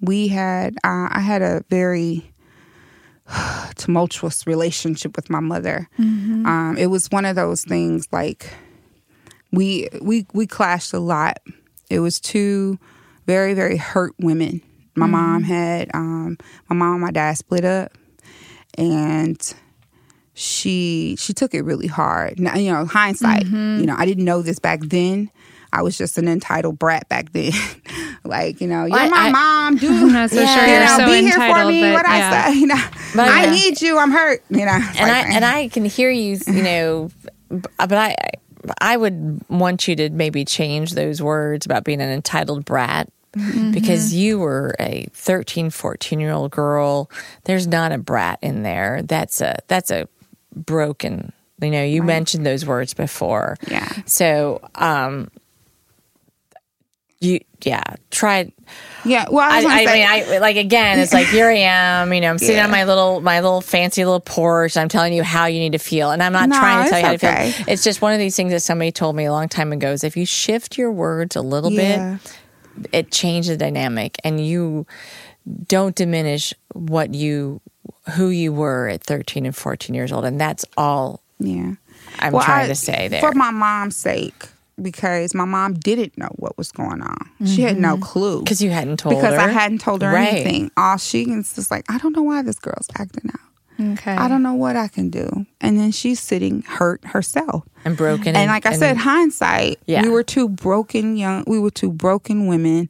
[0.00, 0.74] we had.
[0.84, 2.30] Uh, I had a very
[3.76, 5.88] tumultuous relationship with my mother.
[6.46, 8.52] Um, it was one of those things like
[9.50, 11.38] we we we clashed a lot.
[11.90, 12.78] It was two
[13.26, 14.62] very very hurt women.
[14.94, 17.92] My mom had um, my mom and my dad split up,
[18.76, 19.40] and
[20.34, 22.38] she she took it really hard.
[22.40, 23.46] Now, you know, hindsight.
[23.80, 25.30] You know, I didn't know this back then.
[25.72, 27.52] I was just an entitled brat back then.
[28.24, 29.76] like, you know, you're Well, my I- mom.
[29.76, 30.54] Do I'm not so Yeah.
[30.54, 31.80] sure You you're you know, so be here for me.
[31.82, 32.42] but What yeah.
[32.46, 32.82] I say, you know,
[33.14, 33.98] But, I uh, need you.
[33.98, 34.42] I'm hurt.
[34.50, 37.10] You know, and I and I can hear you, you know,
[37.50, 38.14] but I
[38.80, 43.08] I would want you to maybe change those words about being an entitled brat
[43.72, 47.10] because you were a 13, 14 year old girl.
[47.44, 49.02] There's not a brat in there.
[49.02, 50.08] That's a that's a
[50.54, 51.32] broken.
[51.60, 53.56] You know, you mentioned those words before.
[53.68, 53.88] Yeah.
[54.06, 55.28] So, um,
[57.20, 58.52] you yeah, try.
[59.04, 59.26] yeah.
[59.30, 61.00] Well, I I, I say, mean, I like again.
[61.00, 62.12] It's like here I am.
[62.12, 62.64] You know, I'm sitting Yeah.
[62.64, 64.76] on my little, my little fancy little porch.
[64.76, 67.00] I'm telling you how you need to feel, and I'm not No, trying to tell
[67.00, 67.64] you it's how to feel.
[67.68, 69.90] It's just one of these things that somebody told me a long time ago.
[69.92, 72.18] Is if you shift your words a little Yeah.
[72.76, 74.86] bit, it changes the dynamic, and you
[75.66, 77.60] don't diminish what you,
[78.14, 81.72] who you were at 13 and 14 years old, and that's all yeah.
[82.20, 83.20] I'm Well, trying I- to say there.
[83.20, 84.46] for my mom's sake,
[84.82, 87.30] because my mom didn't know what was going on.
[87.46, 89.20] She had no clue because you hadn't told her.
[89.20, 89.48] because her.
[89.48, 90.28] I hadn't told her Right.
[90.34, 90.70] anything.
[90.76, 93.40] All she is just like, I don't know why this girl's acting out.
[93.98, 94.10] Okay.
[94.12, 95.46] I don't know what I can do.
[95.60, 97.64] And then she's sitting hurt herself.
[97.84, 98.34] and broken.
[98.34, 100.02] And like I said, hindsight, Yeah.
[100.02, 102.88] we were two broken young, we were two broken women,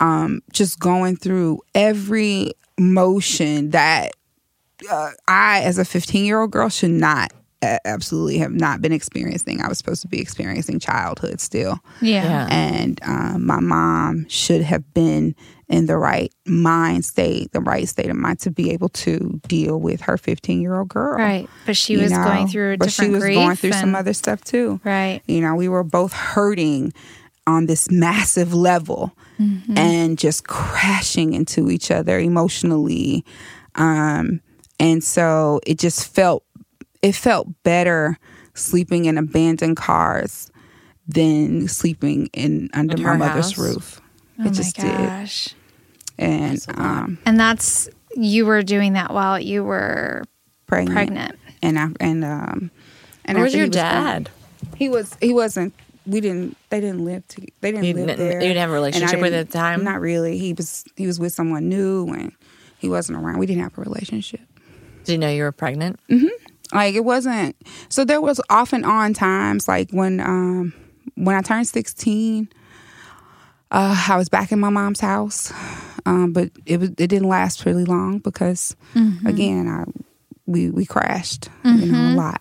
[0.00, 4.12] um, just going through every motion that
[4.90, 7.32] uh, I, as a 15 year old girl, should not
[7.84, 9.60] absolutely have not been experiencing.
[9.60, 11.78] I was supposed to be experiencing childhood still.
[12.00, 12.24] Yeah.
[12.24, 12.48] Yeah.
[12.50, 15.34] And um, my mom should have been
[15.68, 19.80] in the right mind state, the right state of mind to be able to deal
[19.80, 21.18] with her 15 year old girl.
[21.18, 21.48] Right.
[21.66, 22.24] But she was know?
[22.24, 24.80] going through a but different she was going through some other stuff too.
[24.84, 25.22] Right.
[25.26, 26.92] You know, we were both hurting
[27.46, 29.76] on this massive level Mm-hmm.
[29.76, 33.24] and just crashing into each other emotionally.
[33.74, 34.40] Um,
[34.78, 36.44] and so it just felt
[37.04, 38.18] it felt better
[38.54, 40.50] sleeping in abandoned cars
[41.06, 43.58] than sleeping in under In my mother's house?
[43.58, 44.00] roof.
[44.40, 44.96] Oh it just my did.
[44.96, 45.48] gosh.
[46.18, 50.22] And um And that's you were doing that while you were
[50.66, 50.94] pregnant.
[50.96, 51.38] pregnant.
[51.62, 52.70] And I and um
[53.24, 54.30] and Where's after your he was born- dad?
[54.76, 55.16] He was.
[55.20, 55.74] He wasn't.
[56.06, 56.56] We didn't.
[56.70, 57.26] They didn't live.
[57.28, 58.34] To, they didn't You live didn't- there.
[58.40, 59.84] you didn't have a relationship with didn't- at the time?
[59.84, 60.36] Not really.
[60.38, 60.84] He was.
[60.96, 62.32] He was with someone new, and
[62.78, 63.38] he wasn't around.
[63.38, 64.40] We didn't have a relationship.
[65.04, 66.00] Did you know you were pregnant?
[66.72, 67.56] Like it wasn't.
[67.88, 70.72] So there was off and on times, like when um
[71.14, 72.48] when I turned sixteen.
[73.70, 75.52] Uh, I was back in my mom's house,
[76.06, 78.76] um, but it was it didn't last really long because
[79.26, 79.84] again, I
[80.46, 82.40] we we crashed, you know, a lot.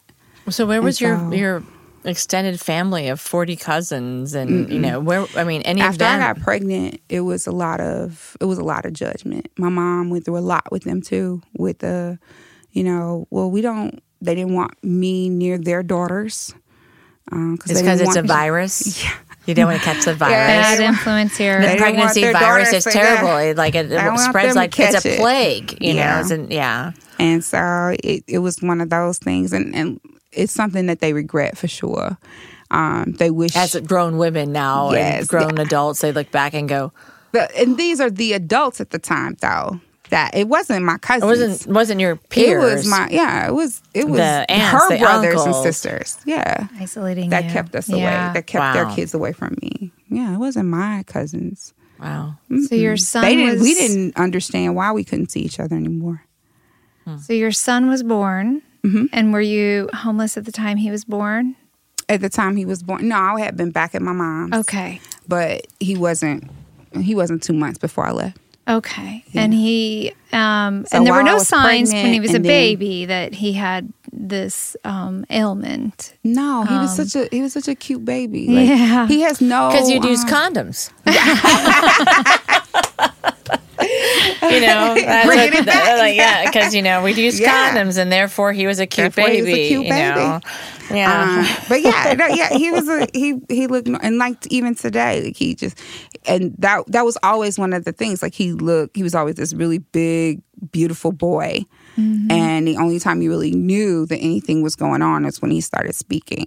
[0.49, 1.63] So where was your so- your
[2.03, 5.25] extended family of forty cousins and you know where?
[5.35, 8.59] I mean, any of after I got pregnant, it was a lot of it was
[8.59, 9.47] a lot of judgment.
[9.57, 11.41] My mom went through a lot with them too.
[11.57, 12.19] With the,
[12.73, 14.03] you know, well, we don't.
[14.23, 16.53] They didn't want me near their daughters.
[17.31, 19.03] Um, it's because it's a virus.
[19.45, 20.31] You don't want to catch the virus.
[20.31, 21.59] Bad influence here.
[21.59, 23.35] The They didn't want pregnancy virus is terrible.
[23.35, 25.19] It, like it, it spreads like it's catch a it.
[25.19, 25.81] plague.
[25.81, 26.21] You know, Yeah.
[26.21, 26.91] it's an, yeah.
[27.19, 29.99] And so it, it was one of those things, and, and
[30.31, 32.17] it's something that they regret for sure.
[32.71, 36.69] Um, they wish As grown women now and Yes, grown adults, they look back and
[36.69, 36.93] go,
[37.33, 39.81] the, and these are the adults at the time though.
[40.09, 41.23] That it wasn't my "It cousins.
[41.25, 43.47] wasn't wasn't your peers." It was my yeah.
[43.47, 45.55] It was it was The aunts, her the brothers uncles.
[45.57, 46.17] and sisters.
[46.25, 47.51] Yeah, Isolating that you.
[47.51, 47.95] kept us Yeah.
[48.27, 48.33] away.
[48.33, 49.91] That kept their kids away from me.
[50.09, 51.73] Yeah, it wasn't my cousins.
[51.99, 52.35] wow.
[52.67, 53.53] So your son They didn't.
[53.53, 56.23] was We didn't understand why we couldn't see each other anymore.
[57.25, 59.05] So your son was born, Mm-hmm.
[59.13, 61.55] and were you homeless at the time he was born?
[62.09, 64.53] At the time he was born, no, I had been back at my mom's.
[64.55, 64.99] Okay.
[65.27, 66.51] but he wasn't.
[67.01, 68.37] He wasn't two months before I left.
[68.67, 69.23] Okay.
[69.33, 72.45] And he um So and there were no was signs when he was a and
[72.45, 76.13] then- baby that he had this um ailment.
[76.23, 78.47] No, he was such a he was such a cute baby.
[78.47, 79.07] Like, Um, Yeah.
[79.07, 80.91] he has no Because you'd use um, condoms.
[84.43, 85.97] you know, that's Bringing what- it back.
[85.99, 87.73] like, yeah, because you know we'd use Yeah.
[87.75, 89.51] condoms, and therefore he was a cute Therefore he baby.
[89.51, 90.39] was a cute you know?
[90.91, 91.23] yeah.
[91.39, 95.23] Um, but yeah, no, yeah, he was a he he looked and like even today,
[95.23, 95.79] like he just
[96.25, 98.21] and that that was always one of the things.
[98.21, 101.65] Like he looked, he was always this really big, beautiful boy,
[101.97, 105.61] and the only time you really knew that anything was going on is when he
[105.61, 106.45] started speaking.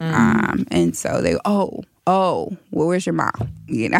[0.00, 3.30] Um, and so they oh oh well where's your mom
[3.66, 3.98] you know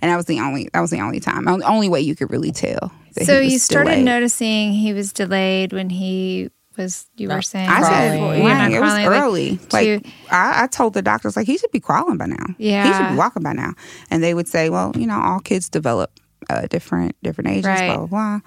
[0.00, 2.30] and that was the only that was the only time the only way you could
[2.30, 4.04] really tell that So he was you started delayed.
[4.04, 8.12] noticing he was delayed when he was you were saying I said, crawling.
[8.20, 8.58] before, You're "Why?
[8.58, 9.56] not it was crawling, early.
[9.56, 12.46] to- Like, I, I told the doctors, like, he should be crawling by now.
[12.56, 13.72] Yeah, he should be walking by now.
[14.12, 16.12] And they would say, well, you know, all kids develop
[16.48, 17.64] uh, different different ages.
[17.66, 17.88] Right.
[17.88, 18.40] Blah blah blah.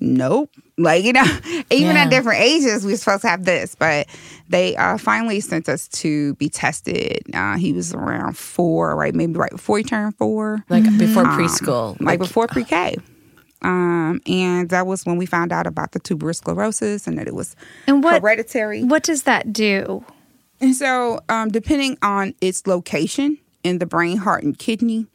[0.00, 0.50] Nope.
[0.78, 1.24] Like you know,
[1.70, 2.04] even Yeah.
[2.04, 3.74] at different ages, we're supposed to have this.
[3.74, 4.06] But
[4.48, 7.22] they uh, finally sent us to be tested.
[7.34, 9.14] Uh, he was around four, right?
[9.14, 12.96] Maybe right before he turned four like before Um, preschool, like before pre-K.
[13.62, 17.34] Um, and that was when we found out about the tuberous sclerosis and that it
[17.34, 17.54] was
[17.86, 18.82] And what hereditary.
[18.84, 20.02] what does that do?
[20.62, 25.06] And so, um, depending on its location in the brain, heart, and kidney,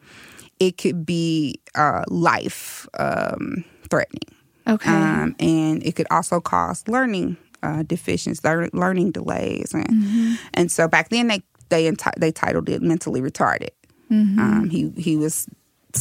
[0.60, 4.22] it could be uh, life um, threatening.
[4.68, 4.90] Okay.
[4.90, 10.34] Um, and it could also cause learning uh, deficiencies, learning delays, and Mm-hmm.
[10.54, 13.70] and so back then they they enti- they titled it mentally retarded.
[14.10, 14.38] Mm-hmm.
[14.38, 15.48] Um, he he was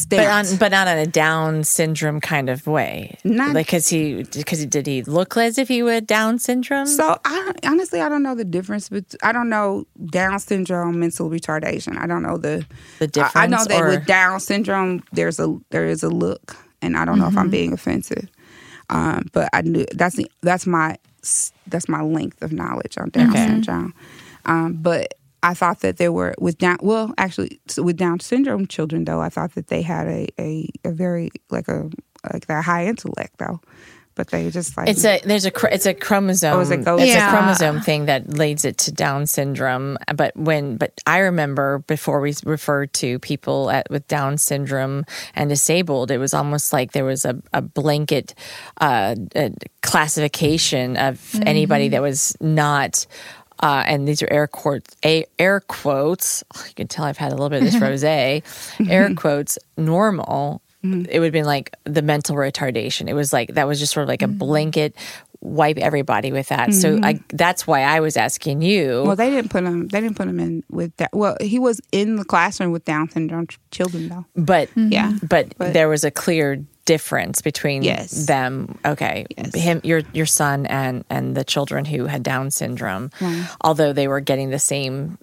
[0.10, 3.18] but on but not in a Down syndrome kind of way.
[3.24, 6.86] Not- like because he because he did he look as if he had Down syndrome?
[6.86, 11.30] so I honestly I don't know the difference, but I don't know Down syndrome, mental
[11.30, 11.98] retardation.
[11.98, 12.66] I don't know the
[13.00, 16.58] The I- I know that or- with Down syndrome, there's a there is a look,
[16.82, 18.28] and I don't know if I'm being offensive,
[18.90, 20.98] um, but I knew that's the that's my
[21.68, 23.46] that's my length of knowledge on Down Okay.
[23.46, 23.94] syndrome.
[24.46, 29.06] Um, but I thought that there were with Down well actually with Down syndrome children
[29.06, 31.90] though I thought that they had a a, a very like a
[32.34, 33.60] like that high intellect though,
[34.16, 36.54] but they just like It's a there's a it's a chromosome.
[36.56, 37.28] Oh, is it goes- it's Yeah.
[37.28, 39.98] a chromosome thing that leads it to Down syndrome.
[40.16, 45.50] But when but I remember before we referred to people at, with Down syndrome and
[45.50, 48.34] disabled, it was almost like there was a, a blanket
[48.82, 49.50] uh, uh,
[49.82, 51.48] classification of Mm-hmm.
[51.48, 53.06] anybody that was not.
[53.62, 54.96] uh, and these are air quotes,
[55.40, 56.44] air quotes.
[56.68, 58.44] You can tell I've had a little bit of this rosé.
[58.90, 60.62] air quotes normal.
[60.86, 61.10] Mm-hmm.
[61.10, 63.10] It would have been like the mental retardation.
[63.10, 64.38] It was like that was just sort of like a mm-hmm.
[64.38, 64.96] blanket
[65.42, 66.74] wipe everybody with that.
[66.74, 67.06] So mm-hmm.
[67.06, 69.04] I that's why I was asking you.
[69.06, 69.88] Well, they didn't put him.
[69.88, 71.12] They didn't put him in with that.
[71.14, 74.26] Well, he was in the classroom with Down syndrome children, though.
[74.36, 75.14] but Yeah.
[75.28, 78.28] but, But- there was a clear difference between Yes.
[78.28, 78.78] them.
[78.86, 79.56] Okay, Yes.
[79.56, 83.12] him, your your son, and and the children who had Down syndrome,
[83.62, 85.18] although they were getting the same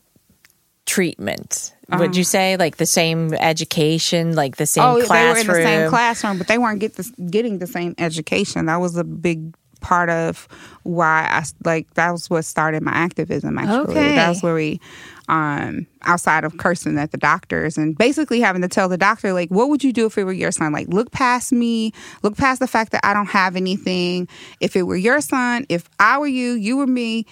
[0.86, 1.74] treatment.
[1.98, 4.98] Would you say like the same education, like the same Uh-huh.
[5.02, 5.46] oh, classroom?
[5.46, 8.64] they were in the same classroom, but they weren't get the, getting the same education.
[8.66, 10.48] That was a big part of
[10.84, 13.58] why I like that was what started my activism.
[13.58, 14.14] Actually, Okay.
[14.14, 14.80] that was where we,
[15.28, 19.50] um, outside of cursing at the doctors and basically having to tell the doctor like,
[19.50, 20.72] what would you do if it were your son?
[20.72, 21.92] Like, look past me,
[22.22, 24.28] look past the fact that I don't have anything.
[24.60, 27.26] If it were your son, if I were you, you were me.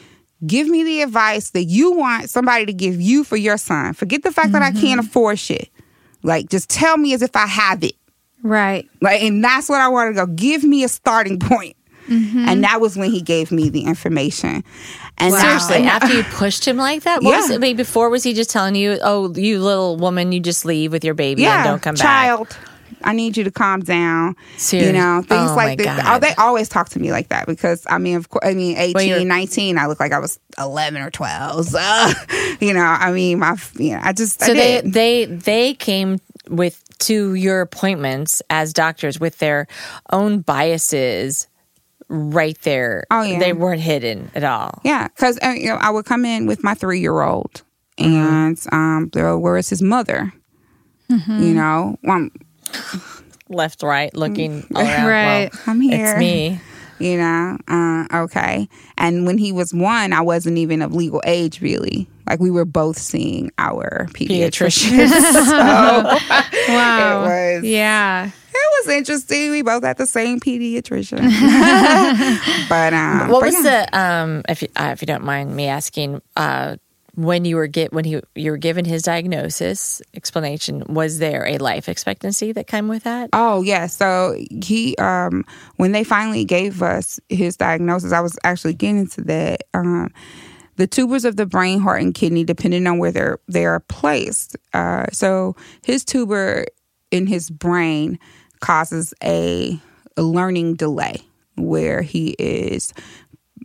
[0.47, 3.93] Give me the advice that you want somebody to give you for your son.
[3.93, 5.01] Forget the fact that I can't mm-hmm.
[5.01, 5.69] afford shit.
[6.23, 7.95] Like, just tell me as if I have it.
[8.43, 8.89] Right.
[9.01, 10.33] Like, and that's what I wanted to go.
[10.33, 11.77] Give me a starting point.
[12.09, 12.49] Mm-hmm.
[12.49, 14.65] And that was when he gave me the information.
[15.19, 17.55] And now- Seriously, after you pushed him like that, what was Yeah.
[17.55, 17.59] it?
[17.59, 20.91] I mean, before was he just telling you, "Oh, you little woman, you just leave
[20.93, 22.03] with your baby and don't come back"?
[22.03, 22.57] child.
[23.03, 24.37] I need you to calm down.
[24.57, 25.87] Serious- You know, things oh like this.
[25.87, 26.03] God.
[26.07, 28.77] Oh, they always talk to me like that because I mean, of course, I mean,
[28.77, 31.67] 18, you're- 19, I look like I was 11 or 12.
[31.67, 32.13] So,
[32.61, 36.19] you know, I mean, my, you know, I just, So I they they they came
[36.49, 39.67] with to your appointments as doctors with their
[40.13, 41.47] own biases
[42.09, 43.05] right there.
[43.11, 43.39] Oh, yeah.
[43.39, 44.81] they weren't hidden at all.
[44.85, 47.63] Yeah, because uh, you know, I would come in with my three year old,
[47.99, 48.15] Mm-hmm.
[48.17, 50.33] and um, there was his mother.
[51.09, 52.31] You know, um,
[53.49, 55.07] Left, right, looking around.
[55.07, 55.51] Right.
[55.53, 56.07] Well, I'm here.
[56.07, 56.61] It's me.
[57.01, 58.69] You know, uh, okay.
[58.99, 62.07] And when he was one, I wasn't even of legal age, really.
[62.29, 65.09] Like we were both seeing our pediatrician.
[65.09, 66.69] Pediatrician.
[66.69, 67.25] Wow.
[67.25, 68.27] It was- Yeah.
[68.27, 69.51] it was interesting.
[69.51, 71.21] We both had the same pediatrician.
[72.69, 73.87] but um, What but was yeah.
[73.87, 74.43] the um?
[74.47, 76.77] If you, uh, if you don't mind me asking, uh,
[77.25, 81.59] when you were get when he you were given his diagnosis explanation, was there a
[81.59, 83.31] life expectancy that came with that?
[83.33, 85.45] Oh yeah, so he um
[85.77, 89.63] when they finally gave us his diagnosis, I was actually getting into that.
[89.75, 90.11] Um
[90.77, 94.57] the tubers of the brain, heart, and kidney, depending on where they're they are placed.
[94.73, 95.55] Uh, so
[95.85, 96.65] his tuber
[97.11, 98.19] in his brain
[98.61, 99.79] causes a,
[100.17, 101.21] a learning delay
[101.57, 102.95] where he is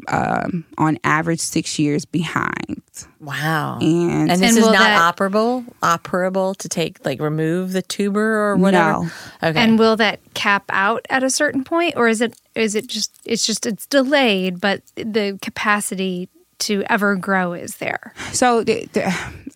[0.08, 2.82] um, on average six years behind.
[3.20, 3.80] Wow.
[3.82, 8.50] And- and this And is not that- operable, operable to take like remove the tuber
[8.50, 9.04] or whatever.
[9.04, 9.10] No.
[9.44, 9.60] Okay.
[9.60, 13.12] And will that cap out at a certain point, or is it is it just
[13.26, 18.13] it's just it's delayed, but the capacity to ever grow is there?
[18.32, 19.06] So the, the,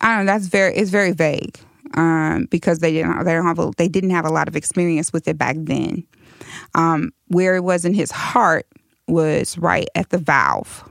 [0.00, 0.32] I don't know.
[0.32, 1.58] That's very it's very vague
[1.94, 5.12] um, because they didn't they don't have a, they didn't have a lot of experience
[5.12, 6.04] with it back then.
[6.74, 8.66] Um, where it was in his heart
[9.10, 10.84] was right at the valve,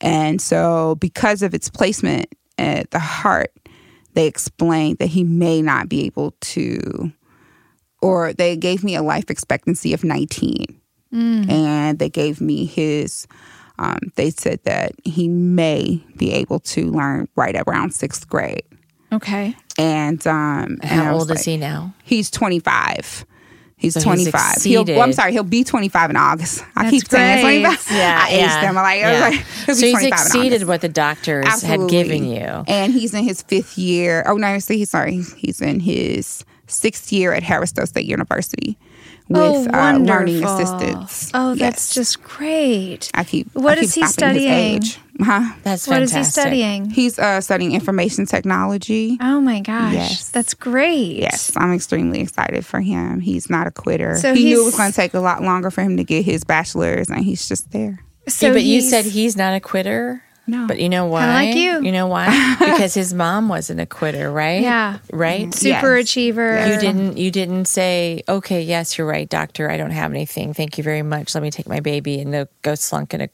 [0.00, 3.52] and so because of its placement at the heart,
[4.14, 7.12] they explained that he may not be able to,
[8.02, 10.80] or they gave me a life expectancy of nineteen,
[11.50, 13.26] and they gave me his
[13.78, 18.64] um, they said that he may be able to learn right around sixth grade.
[19.12, 19.54] Okay.
[19.78, 21.94] And um, and How was old is he now?
[22.02, 23.24] He's 25.
[23.78, 24.62] He's So he's 25.
[24.62, 26.64] He'll, well, I'm sorry, he'll be 25 in August.
[26.74, 27.62] I That's keep saying great.
[27.62, 27.86] 25.
[27.96, 28.60] Yeah, I aged yeah.
[28.62, 28.78] him.
[28.78, 29.20] I'm like, Yeah.
[29.20, 29.34] like,
[29.66, 32.64] he'll so be he's 25 in exceeded what the doctors had given you.
[32.66, 34.24] And he's in his fifth year.
[34.26, 35.22] Oh, no, see, he's sorry.
[35.36, 38.78] He's in his sixth year at Harris-Stowe State University
[39.28, 41.30] with oh, uh, learning assistants.
[41.34, 43.10] Oh, that's just great.
[43.12, 43.52] I keep.
[43.54, 44.82] What I keep is he studying?
[45.20, 45.26] Age.
[45.26, 45.54] Huh?
[45.62, 46.42] That's What is fantastic.
[46.44, 46.90] he studying?
[46.90, 49.18] He's uh, studying information technology.
[49.20, 50.30] Oh my gosh, Yes.
[50.30, 51.16] that's great.
[51.16, 53.20] Yes, I'm extremely excited for him.
[53.20, 54.16] He's not a quitter.
[54.18, 56.24] So he knew it was going to take a lot longer for him to get
[56.24, 58.00] his bachelor's, and he's just there.
[58.28, 60.22] So Yeah, but you said he's not a quitter.
[60.46, 60.66] No.
[60.66, 61.26] But you know why?
[61.46, 61.82] like you.
[61.82, 62.56] You know why?
[62.58, 64.62] because his mom wasn't a quitter, right?
[64.62, 64.98] Yeah.
[65.12, 65.42] Right?
[65.42, 65.50] Mm-hmm.
[65.52, 66.04] super Yes.
[66.08, 66.68] achiever.
[66.68, 70.54] You didn't you didn't say, Okay, yes, you're right, doctor, I don't have anything.
[70.54, 71.34] Thank you very much.
[71.34, 73.28] Let me take my baby and go slunk in a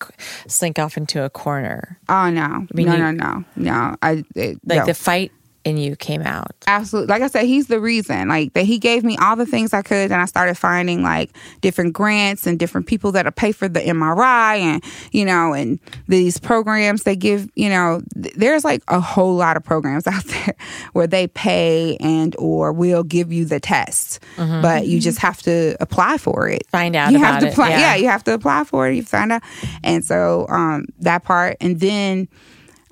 [0.47, 1.99] slink off into a corner.
[2.09, 3.97] Oh no, mean, no, you- no, no, no.
[4.03, 4.87] I it, Like no.
[4.87, 5.33] the fight
[5.65, 6.51] in you came out.
[6.67, 9.73] absolutely like i said he's the reason like that he gave me all the things
[9.73, 11.31] i could and i started finding like
[11.61, 14.83] different grants and different people that'll pay for the mri and
[15.13, 15.79] you know and
[16.09, 20.25] these programs they give you know th- there's like a whole lot of programs out
[20.25, 20.55] there
[20.93, 25.77] where they pay and or will give you the test but you just have to
[25.81, 27.79] apply for it Find out you have to apply yeah.
[27.79, 29.43] yeah you have to apply for it you find out
[29.85, 32.29] and so um that part and then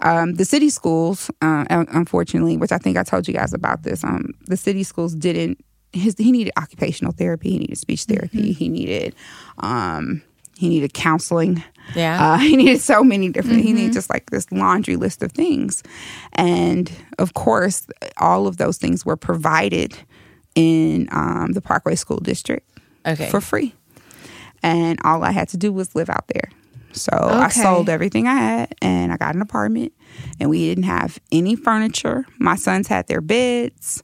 [0.00, 4.02] Um, the city schools, uh, unfortunately, which I think I told you guys about this,
[4.04, 5.62] um, the city schools didn't.
[5.92, 7.50] His he needed occupational therapy.
[7.50, 8.52] He needed speech therapy.
[8.52, 9.14] He needed
[9.58, 10.22] um,
[10.56, 11.62] he needed counseling.
[11.96, 12.32] Yeah.
[12.34, 13.62] Uh, he needed so many different.
[13.62, 15.82] He needed just like this laundry list of things,
[16.34, 17.86] and of course,
[18.18, 19.96] all of those things were provided
[20.54, 22.66] in um, the Parkway School District
[23.06, 23.28] Okay.
[23.30, 23.74] for free.
[24.62, 26.50] And all I had to do was live out there.
[26.92, 29.92] So I sold everything I had and I got an apartment
[30.38, 32.26] and we didn't have any furniture.
[32.38, 34.02] My sons had their beds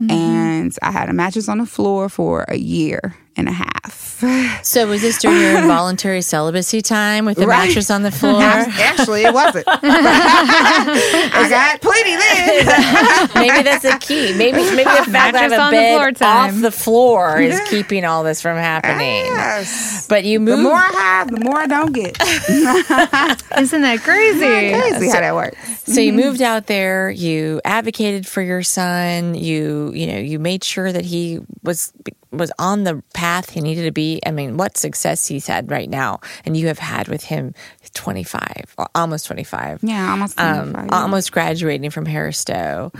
[0.00, 0.10] mm-hmm.
[0.10, 4.60] and I had a mattress on the floor for a year and a half.
[4.62, 7.66] so was this during your involuntary celibacy time with the Right.
[7.68, 8.40] mattress on the floor?
[8.42, 9.66] Actually, it wasn't.
[9.68, 13.28] I got plenty then.
[13.34, 14.32] maybe that's the key.
[14.36, 16.70] Maybe maybe the fact that I have Mattress a on the bed floor off the
[16.70, 19.26] floor is keeping all this from happening.
[19.26, 20.06] Yes.
[20.08, 22.16] But you The more I have, the more I don't get.
[23.58, 24.38] Isn't that crazy?
[24.40, 25.58] Crazy how that works.
[25.84, 30.64] So you moved out there, you advocated for your son, you you know, you made
[30.64, 31.92] sure that he was
[32.32, 34.20] was on the path he needed to be.
[34.26, 37.54] I mean, what success he's had right now and you have had with him
[37.94, 39.80] 25 or almost 25.
[39.82, 40.88] Yeah, almost Um, yeah.
[40.92, 42.92] almost graduating from Harris Stowe.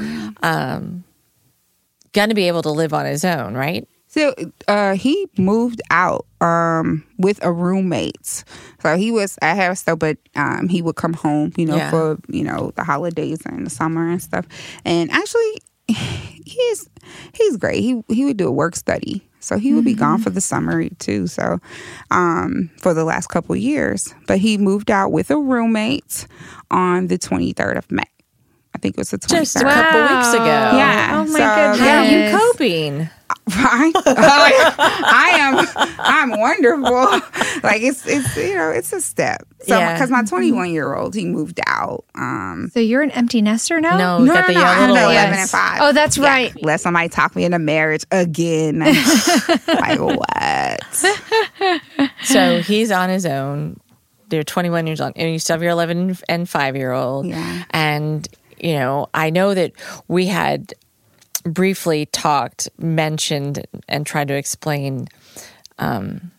[0.43, 1.05] Um
[2.13, 3.87] going to be able to live on his own, right?
[4.09, 4.33] So
[4.69, 8.45] uh, he moved out um, with a roommate.
[8.81, 11.91] So he was at Harris-Stowe, but um, he would come home, you know, Yeah.
[11.91, 14.47] for you know the holidays and the summer and stuff.
[14.87, 15.59] And actually,
[15.89, 16.89] he's
[17.35, 17.81] he's great.
[17.81, 20.89] He he would do a work study, so he would be gone for the summer
[20.89, 21.27] too.
[21.27, 21.59] So
[22.11, 26.27] um, for the last couple of years, but he moved out with a roommate
[26.71, 28.03] on the twenty third of May.
[28.75, 29.69] I think it was the twenty Just a third.
[29.73, 30.45] couple weeks ago.
[30.45, 31.11] Yeah.
[31.15, 31.79] Oh my So, goodness.
[31.81, 32.41] How are you Yes.
[32.53, 33.09] coping?
[33.49, 33.93] Right?
[34.07, 35.87] I am.
[35.99, 37.21] I'm wonderful.
[37.63, 39.47] Like it's it's you know it's a step.
[39.63, 39.95] So Yeah.
[39.95, 42.05] because my 21 year old he moved out.
[42.15, 43.97] Um, So you're an empty nester now?
[43.97, 45.79] No, we got the young I have little the 11 and five.
[45.81, 46.29] Oh, that's Yeah.
[46.29, 46.63] right.
[46.63, 48.79] Let somebody talk me into marriage again.
[49.67, 50.85] like what?
[52.23, 53.81] So he's on his own.
[54.29, 57.27] They're 21 years old, and you still have your 11 and 5 year old.
[57.27, 57.65] Yeah.
[57.71, 58.29] And,
[58.59, 59.73] you know, I know that
[60.09, 60.75] we had
[61.47, 65.09] briefly talked, mentioned, and tried to explain
[65.79, 66.33] um,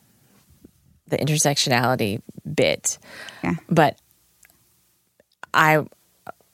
[1.07, 2.21] the intersectionality
[2.53, 2.97] bit.
[3.43, 3.55] Yeah.
[3.69, 3.97] But
[5.53, 5.85] I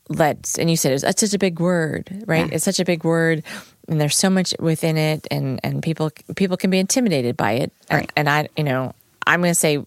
[0.10, 2.48] let's and you said it's, such a big word, right?
[2.48, 2.56] Yeah.
[2.56, 3.44] It's such a big word.
[3.88, 7.72] And there's so much within it, and, and people people can be intimidated by it.
[7.90, 8.12] And- Right.
[8.16, 8.94] And, I, you know,
[9.28, 9.86] I'm going to say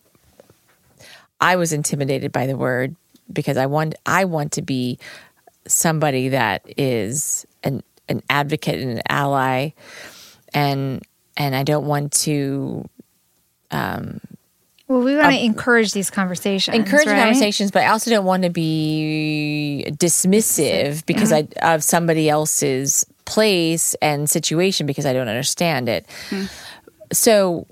[1.41, 2.95] I was intimidated by the word
[3.33, 4.99] because I want I want to be
[5.67, 9.71] somebody that is an an advocate and an ally,
[10.55, 11.03] and
[11.37, 12.85] and I don't want to
[13.71, 14.21] Um,
[14.89, 16.77] Well, we want to encourage these conversations.
[16.77, 17.19] encourage right?
[17.19, 23.97] conversations, but I also don't want to be dismissive because I of somebody else's place
[24.01, 26.07] and situation because I don't understand it.
[27.13, 27.67] So,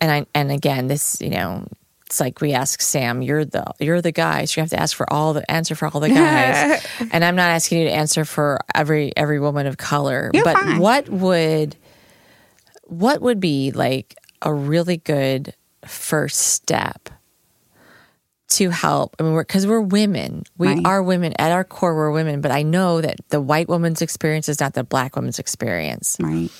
[0.00, 1.66] and I and again, this you know,
[2.12, 4.94] it's like we ask Sam, you're the you're the guy, so you have to ask
[4.94, 8.26] for all the answer for all the guys, and I'm not asking you to answer
[8.26, 10.78] for every every woman of color, You're but fine.
[10.78, 11.74] what would
[12.84, 15.54] what would be like a really good
[15.86, 17.08] first step
[18.48, 19.16] to help.
[19.18, 20.82] I mean, because we're, women, we Right.
[20.84, 21.94] are women at our core.
[21.96, 25.38] We're women, but I know that the white woman's experience is not the black woman's
[25.38, 26.18] experience.
[26.20, 26.50] Right.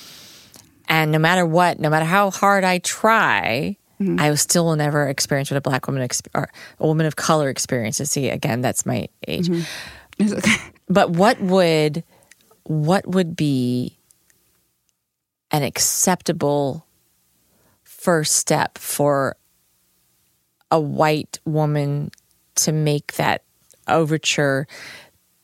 [0.88, 4.20] And no matter what, no matter how hard I try, Mm-hmm.
[4.20, 6.48] I still will never experience what a black woman exp- or
[6.80, 8.10] a woman of color experiences.
[8.10, 9.48] See, again, that's my age.
[9.48, 10.68] Mm-hmm.
[10.88, 12.04] But what would
[12.64, 13.96] what would be
[15.50, 16.86] an acceptable
[17.82, 19.36] first step for
[20.70, 22.10] a white woman
[22.56, 23.42] to make that
[23.88, 24.66] overture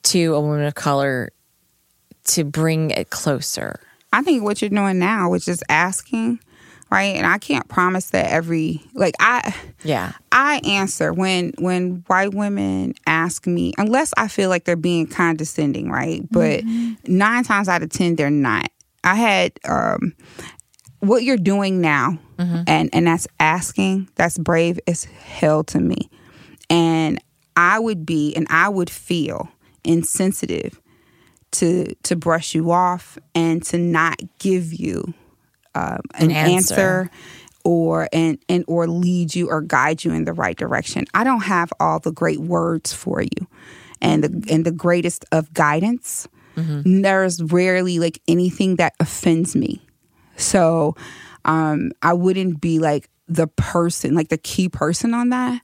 [0.02, 1.30] to a woman of color
[2.24, 3.80] to bring it closer?
[4.12, 6.40] I think what you're doing now which is asking,
[6.90, 7.16] right?
[7.16, 10.12] And I can't promise that every like I Yeah.
[10.32, 15.90] I answer when when white women ask me, unless I feel like they're being condescending,
[15.90, 16.22] right?
[16.30, 16.64] But
[17.06, 18.70] nine times out of ten, they're not.
[19.04, 20.14] I had um,
[21.00, 22.18] what you're doing now,
[22.66, 24.08] and and that's asking.
[24.16, 26.10] That's brave as hell to me,
[26.70, 27.20] and
[27.56, 29.48] I would be, and I would feel
[29.84, 30.80] insensitive
[31.52, 35.14] to to brush you off and to not give you
[35.74, 36.74] um, an, An answer.
[36.74, 37.10] answer.
[37.64, 41.04] or and and or lead you or guide you in the right direction.
[41.14, 43.46] I don't have all the great words for you
[44.00, 46.28] and the and the greatest of guidance.
[46.56, 49.80] There's rarely like anything that offends me.
[50.36, 50.96] So
[51.44, 55.62] um I wouldn't be like the person, like the key person on that.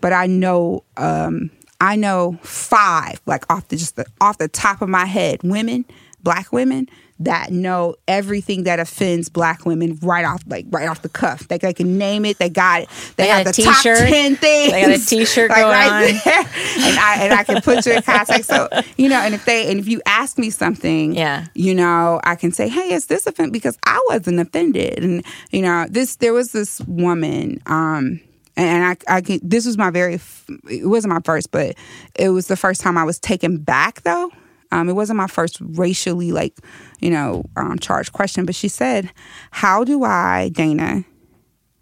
[0.00, 4.82] But I know um I know five, like off the just the, off the top
[4.82, 5.84] of my head, women,
[6.22, 6.88] black women
[7.20, 11.46] that know everything that offends black women right off like right off the cuff.
[11.48, 12.38] They, they can name it.
[12.38, 12.88] They got it.
[13.16, 14.08] They, They have got the a top t-shirt.
[14.08, 14.72] ten things.
[14.72, 16.02] They got a t-shirt going on.
[16.02, 16.20] there.
[16.24, 18.48] And I and I can put you in context.
[18.48, 21.46] So you know, and if they and if you ask me something, Yeah.
[21.54, 23.52] you know, I can say, hey, is this offended?
[23.52, 27.60] Because I wasn't offended, and you know, this there was this woman.
[27.66, 28.20] um
[28.56, 30.20] and I, I can, this was my very,
[30.68, 31.76] it wasn't my first, but
[32.16, 34.30] it was the first time I was taken back though.
[34.72, 36.56] Um, it wasn't my first racially like,
[37.00, 39.10] you know, um, charged question, but she said,
[39.50, 41.04] "How do I, Dana?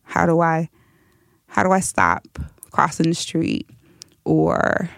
[0.04, 0.70] How do I,
[1.48, 2.26] how do I stop
[2.70, 3.68] crossing the street,
[4.24, 4.88] or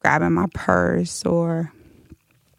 [0.00, 1.72] grabbing my purse, or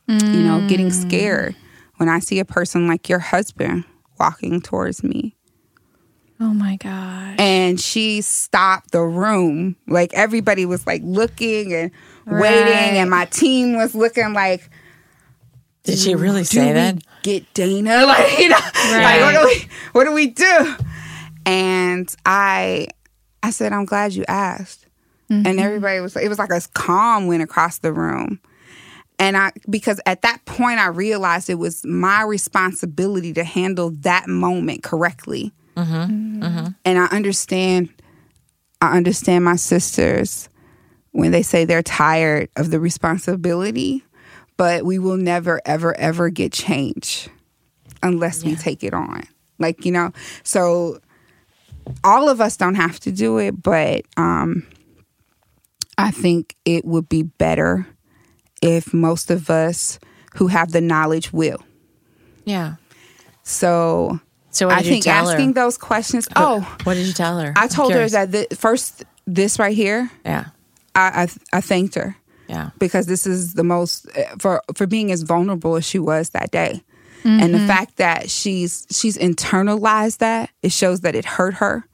[0.07, 1.55] you know, getting scared
[1.97, 3.83] when I see a person like your husband
[4.19, 5.35] walking towards me?"
[6.39, 7.35] Oh my gosh.
[7.39, 9.77] and she stopped the room.
[9.87, 11.91] Like everybody was like looking and
[12.25, 14.69] waiting, and my team was looking like,
[15.83, 16.97] Did she really "Do say we that?
[17.23, 18.59] Get Dana, like you know,
[18.91, 20.75] like what do we, what do we do?
[21.45, 22.87] And I,
[23.43, 24.85] I said, I'm glad you asked.
[25.29, 25.59] And mm-hmm.
[25.59, 28.39] everybody was, it was like a calm went across the room.
[29.17, 34.27] And I, because at that point, I realized it was my responsibility to handle that
[34.27, 35.51] moment correctly.
[35.77, 36.43] Mm-hmm.
[36.43, 36.67] Mm-hmm.
[36.83, 37.89] And I understand,
[38.81, 40.49] I understand my sisters
[41.15, 44.03] when they say they're tired of the responsibility,
[44.57, 47.29] but we will never, ever, ever get change
[48.03, 49.23] unless we take it on.
[49.57, 50.11] Like, you know,
[50.43, 50.99] so
[52.03, 54.67] all of us don't have to do it, but um,
[55.97, 57.87] I think it would be better
[58.61, 59.99] if most of us
[60.35, 61.61] who have the knowledge will.
[62.43, 62.75] Yeah.
[63.43, 65.53] So, So what I think asking her?
[65.53, 66.27] those questions.
[66.35, 67.53] Oh, What did you tell her?
[67.55, 70.11] I told her that the, first this right here.
[70.25, 70.47] Yeah.
[70.95, 72.15] I, I I thanked her
[72.47, 72.69] Yeah.
[72.79, 74.07] because this is the most
[74.39, 76.81] for for being as vulnerable as she was that day,
[77.23, 81.85] and the fact that she's she's internalized that it shows that it hurt her,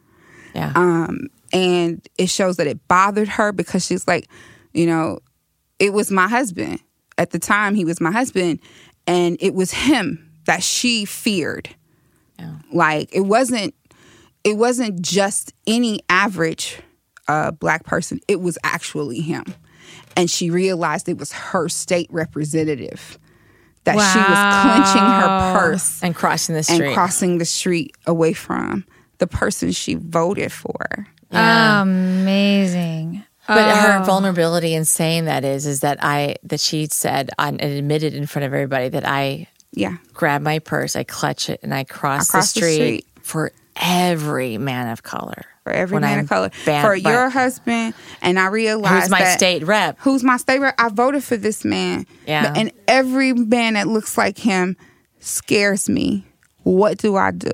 [0.53, 0.71] Yeah.
[0.75, 4.27] um, and it shows that it bothered her because she's like,
[4.73, 5.19] you know,
[5.79, 6.79] it was my husband
[7.17, 7.75] at the time.
[7.75, 8.59] He was my husband,
[9.07, 11.69] and it was him that she feared.
[12.39, 12.55] Yeah.
[12.73, 13.73] Like it wasn't
[14.43, 16.79] it wasn't just any average
[17.31, 18.19] uh, black person.
[18.27, 19.45] It was actually him,
[20.15, 23.17] and she realized it was her state representative
[23.83, 26.81] that she was clenching her purse and crossing the street.
[26.85, 28.85] and crossing the street away from
[29.17, 31.07] the person she voted for.
[31.31, 33.23] Amazing.
[33.47, 33.75] But Oh.
[33.75, 38.25] her vulnerability in saying that is, is that I that she said and admitted in
[38.27, 42.29] front of everybody that I Yeah, grab my purse, I clutch it, and I cross,
[42.29, 43.05] cross the, the street street.
[43.23, 45.43] for every man of color.
[45.63, 49.09] For every When man I'm of color, banned for your husband, and I realized who's
[49.09, 49.97] my state rep.
[49.99, 50.75] who's my state rep.
[50.77, 52.05] I voted for this man.
[52.27, 52.53] Yeah.
[52.55, 54.75] And every man that looks like him
[55.19, 56.25] scares me.
[56.63, 57.51] What do I do?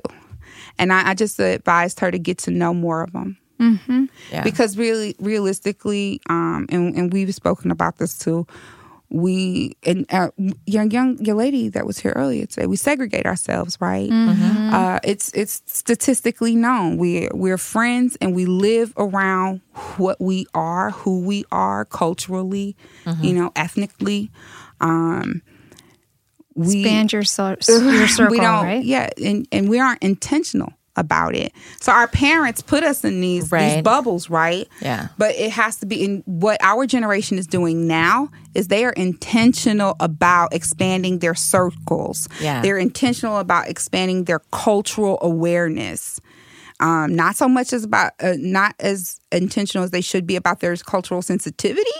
[0.78, 3.36] And I, I just advised her to get to know more of them.
[4.30, 4.42] Yeah.
[4.44, 8.46] Because really, realistically, um, and, and we've spoken about this too.
[9.10, 10.30] We and uh,
[10.66, 12.66] young young young lady that was here earlier today.
[12.66, 14.10] We segregate ourselves, right?
[14.12, 16.98] Uh, it's it's statistically known.
[16.98, 19.62] We we're friends and we live around
[19.96, 22.76] what we are, who we are culturally,
[23.22, 24.30] you know, ethnically.
[24.80, 25.40] Um,
[26.54, 28.84] we Expand your, cir- your circle, we don't, right?
[28.84, 31.52] yeah, and and we aren't intentional about it.
[31.80, 34.68] So our parents put us in these these bubbles, right?
[34.82, 35.08] Yeah.
[35.16, 38.92] But it has to be in what our generation is doing now is they are
[38.92, 42.28] intentional about expanding their circles.
[42.40, 42.60] Yeah.
[42.62, 46.20] They're intentional about expanding their cultural awareness.
[46.80, 50.60] Um, not so much as about uh, not as intentional as they should be about
[50.60, 51.90] their cultural sensitivity,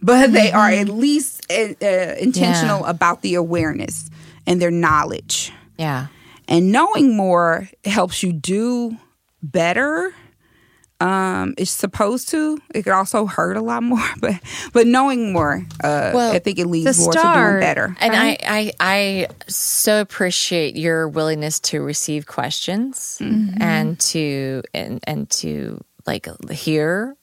[0.00, 4.08] but they are at least uh, uh, intentional about the awareness
[4.46, 5.52] and their knowledge.
[5.78, 6.06] yeah.
[6.48, 8.96] And knowing more helps you do
[9.42, 10.14] better.
[10.98, 12.58] Um, it's supposed to.
[12.74, 14.34] It could also hurt a lot more, but
[14.72, 17.96] but knowing more, uh, Well, I think it leads more to doing better.
[18.00, 25.28] And I, I, I so appreciate your willingness to receive questions and to and and
[25.30, 27.14] to like hear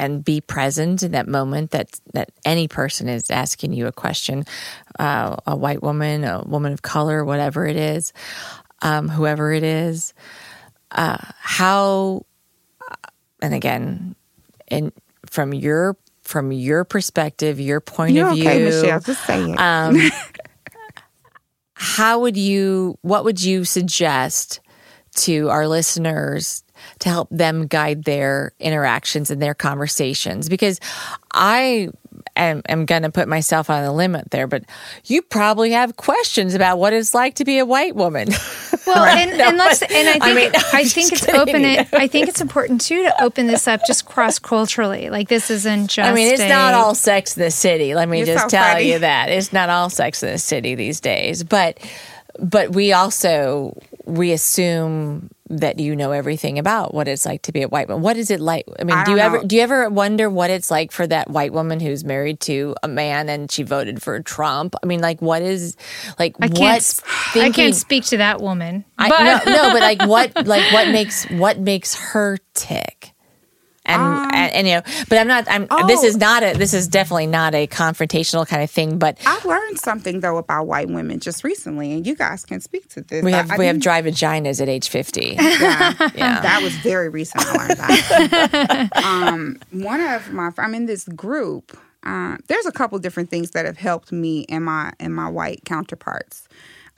[0.00, 4.44] and be present in that moment that that any person is asking you a question,
[4.98, 8.14] uh, a white woman, a woman of color, whatever it is,
[8.80, 10.14] um, whoever it is,
[10.92, 12.24] uh, how,
[13.42, 14.16] and again,
[14.68, 14.90] in
[15.26, 19.00] from your from your perspective, your point You're of view, okay, Michelle.
[19.00, 19.60] Just say it.
[19.60, 19.98] um,
[21.74, 24.60] how would you what would you suggest
[25.16, 26.62] to our listeners
[27.00, 30.80] to help them guide their interactions and their conversations because
[31.32, 31.90] I
[32.36, 34.64] am, am going to put myself on the limit there, but
[35.04, 38.28] you probably have questions about what it's like to be a white woman.
[38.86, 41.88] Well, and, and let's and I think I mean, I think it's open it.
[41.92, 45.10] I think it's important too to open this up just cross culturally.
[45.10, 46.10] Like this isn't just.
[46.10, 47.94] I mean, it's not all sex in the city.
[47.94, 48.92] Let me just so tell funny.
[48.92, 51.44] you that it's not all sex in the city these days.
[51.44, 51.78] But
[52.38, 57.62] but we also we assume that you know everything about what it's like to be
[57.62, 58.02] a white woman.
[58.02, 58.64] What is it like?
[58.78, 61.06] I mean, I do you don't ever do you ever wonder what it's like for
[61.08, 64.76] that white woman who's married to a man and she voted for Trump?
[64.82, 65.76] I mean, like what is
[66.18, 66.82] like I can't.
[66.82, 67.04] sp-
[67.34, 68.84] I can't speak to that woman.
[68.96, 73.09] I, but no, no, but like what, like what makes what makes her tick,
[73.90, 75.46] and, and and you know, but I'm not.
[75.48, 75.66] I'm.
[75.86, 76.06] This oh.
[76.06, 76.54] is not a.
[76.54, 78.98] This is definitely not a confrontational kind of thing.
[78.98, 82.88] But I've learned something though about white women just recently, and you guys can speak
[82.90, 83.24] to this.
[83.24, 85.36] we have I we have dry vaginas at age fifty.
[85.60, 86.40] Yeah, Yeah.
[86.42, 87.44] that was very recent.
[87.46, 88.96] I learned that.
[89.04, 91.76] um, one of my, I'm in this group.
[92.02, 95.64] Uh, there's a couple different things that have helped me and my and my white
[95.64, 96.48] counterparts.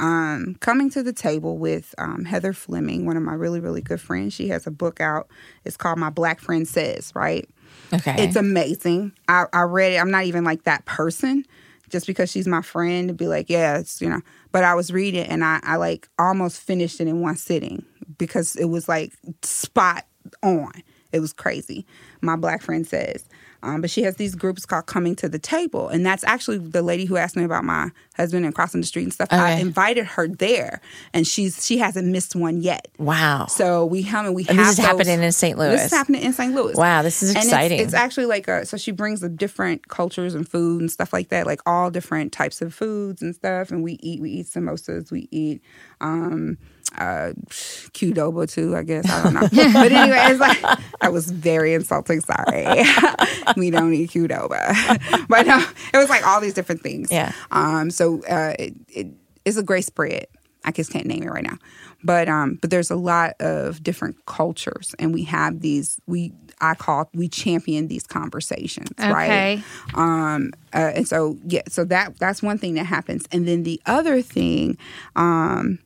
[0.03, 4.01] Um, coming to the table with um, Heather Fleming, one of my really really good
[4.01, 4.35] friends.
[4.35, 5.29] She has a book out.
[5.65, 7.13] It's called My Black Friend Says.
[7.15, 7.49] Right.
[7.95, 9.13] Okay, It's amazing.
[9.29, 9.99] I, I read it.
[9.99, 11.47] I'm not even like that person
[11.89, 14.21] just because she's my friend to be like, yeah, it's, you know.
[14.51, 17.85] But I was reading and I, I like almost finished it in one sitting
[18.19, 20.07] because it was like spot
[20.43, 20.73] on.
[21.13, 21.87] It was crazy.
[22.23, 23.29] My black friend says.
[23.63, 25.89] Um, but she has these groups called Coming to the Table.
[25.89, 29.05] And that's actually the lady who asked me about my husband and crossing the street
[29.05, 29.29] and stuff.
[29.31, 30.81] I invited her there
[31.15, 32.89] and she's she hasn't missed one yet.
[32.99, 33.47] wow.
[33.47, 35.57] So we come and we And have this is those- happening in St.
[35.59, 35.71] Louis.
[35.77, 36.55] This is happening in St.
[36.55, 36.77] Louis.
[36.77, 37.81] Wow, this is And it's- exciting.
[37.81, 41.29] It's, actually like a so she brings the different cultures and food and stuff like
[41.29, 43.71] that, like all different types of foods and stuff.
[43.71, 45.63] And we eat we eat samosas, we eat
[46.01, 46.59] um
[46.99, 49.09] uh Qdoba too, I guess.
[49.11, 49.41] I don't know.
[49.73, 50.63] but anyway, it's like
[51.01, 52.85] I was very insulting, sorry.
[53.57, 55.27] we don't eat Qdoba.
[55.29, 57.11] but no, it was like all these different things.
[57.11, 57.33] Yeah.
[57.51, 59.07] Um so uh it, it
[59.45, 60.27] it's a great spread.
[60.65, 61.59] I just can't name it right now.
[62.05, 66.75] But um but there's a lot of different cultures and we have these we I
[66.75, 69.25] call we champion these conversations, right?
[69.25, 69.63] Okay.
[69.95, 73.25] Um uh, and so yeah, so that that's one thing that happens.
[73.33, 74.79] And then the other thing
[75.17, 75.79] um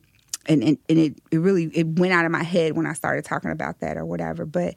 [0.47, 3.25] and, and, and it, it really it went out of my head when I started
[3.25, 4.75] talking about that or whatever, but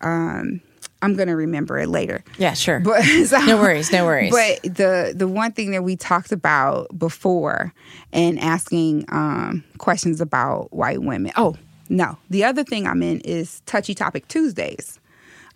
[0.00, 0.60] um
[1.02, 2.22] I'm gonna remember it later.
[2.38, 2.80] yeah, sure.
[2.84, 4.30] But so- no worries, no worries.
[4.30, 7.72] but the the one thing that we talked about before
[8.12, 11.32] and asking um, questions about white women.
[11.36, 11.56] Oh
[11.88, 14.99] no, the other thing I'm in is touchy topic Tuesdays.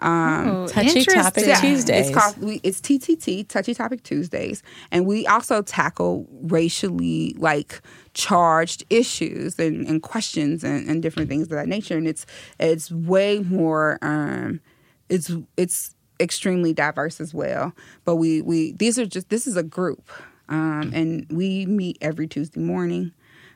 [0.06, 1.54] Oh, Touchy topic interesting.
[1.56, 2.08] Tuesdays.
[2.08, 7.80] It's called we, it's TTT Touchy Topic Tuesdays, and we also tackle racially like
[8.12, 11.96] charged issues and, and questions and, and different things of that nature.
[11.96, 12.26] And it's
[12.60, 13.98] it's way more.
[14.02, 14.60] Um,
[15.08, 17.72] it's it's extremely diverse as well.
[18.04, 20.10] But we we these are just this is a group,
[20.50, 23.12] um, and we meet every Tuesday morning.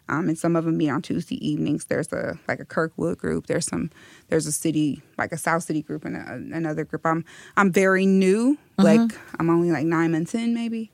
[0.08, 1.84] Um, and some of them meet on Tuesday evenings.
[1.86, 3.46] There's a like a Kirkwood group.
[3.46, 3.90] There's some.
[4.28, 7.04] There's a city like a South City group and a, another group.
[7.06, 7.24] I'm
[7.56, 8.58] I'm very new.
[8.80, 10.92] Like I'm only like nine months in, maybe.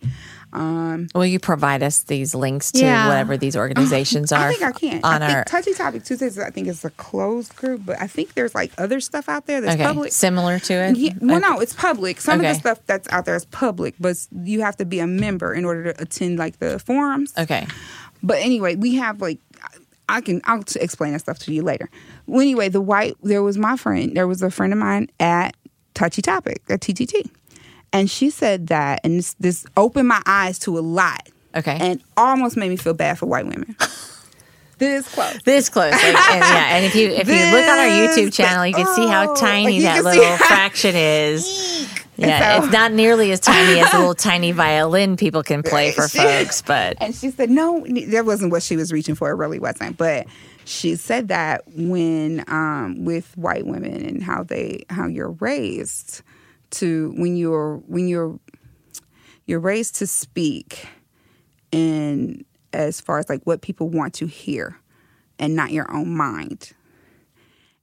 [0.54, 3.08] Um, Will you provide us these links to Yeah.
[3.08, 5.00] whatever these organizations are I think I can.
[5.04, 6.38] on I think our Touchy Topic Tuesdays.
[6.38, 9.60] I think it's a closed group, but I think there's like other stuff out there
[9.60, 10.12] that's okay public.
[10.12, 10.96] similar to it?
[10.96, 12.22] Yeah, well, no, it's public.
[12.22, 15.06] Some of the stuff that's out there is public, but you have to be a
[15.06, 17.34] member in order to attend like the forums.
[17.36, 17.66] Okay.
[18.24, 19.38] But anyway, we have like
[20.08, 21.88] I can I'll explain that stuff to you later.
[22.26, 24.16] Well, anyway, the white there was my friend.
[24.16, 25.56] There was a friend of mine at
[25.92, 27.30] Touchy Topic at TTT,
[27.92, 31.28] and she said that, and this, this opened my eyes to a lot.
[31.56, 31.78] Okay.
[31.80, 33.76] and almost made me feel bad for white women.
[34.78, 35.38] this close.
[35.44, 36.76] This close, like, and yeah.
[36.76, 39.36] And if you if you look on our YouTube channel, you can see how oh,
[39.36, 41.88] tiny that little fraction is.
[42.16, 45.90] Yeah, so- it's not nearly as tiny as a little tiny violin people can play
[45.92, 49.30] for She- folks, but And she said, no, that wasn't what she was reaching for.
[49.30, 49.96] It really wasn't.
[49.96, 50.26] But
[50.64, 56.22] she said that when um, with white women and how they how you're raised
[56.70, 58.38] to when you're when you're
[59.46, 60.86] you're raised to speak
[61.72, 64.78] and as far as like what people want to hear
[65.38, 66.72] and not your own mind.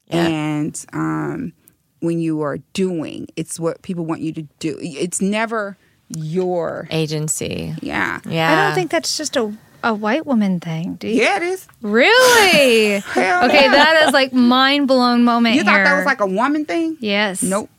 [0.07, 0.27] Yeah.
[0.27, 1.53] And um,
[2.01, 4.77] when you are doing, it's what people want you to do.
[4.81, 5.77] It's never
[6.09, 7.73] your agency.
[7.81, 8.19] yeah.
[8.25, 10.93] Yeah, I don't think that's just a a white woman thing.
[10.95, 11.23] Do you?
[11.23, 11.67] Yeah, it is.
[11.81, 12.99] Really?
[13.05, 13.71] Hell okay, yeah.
[13.71, 16.97] that is like mind blown moment You thought that was like a woman thing?
[16.99, 17.41] yes.
[17.41, 17.69] Nope.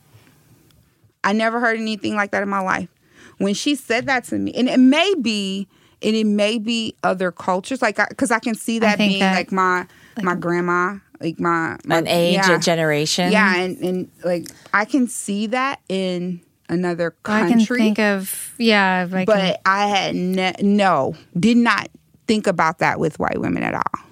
[1.23, 2.89] I never heard anything like that in my life.
[3.37, 5.67] When she said that to me, and it may be,
[6.01, 9.51] and it may be other cultures, like because I, can see that being that- like
[9.51, 9.85] my
[10.21, 12.55] my grandma like my, my An age, yeah.
[12.55, 13.31] a generation.
[13.31, 17.77] Yeah, and, and like I can see that in another I country.
[17.77, 21.87] can think of yeah, I can- but I had ne- no, did not
[22.27, 24.05] think about that with white women at all.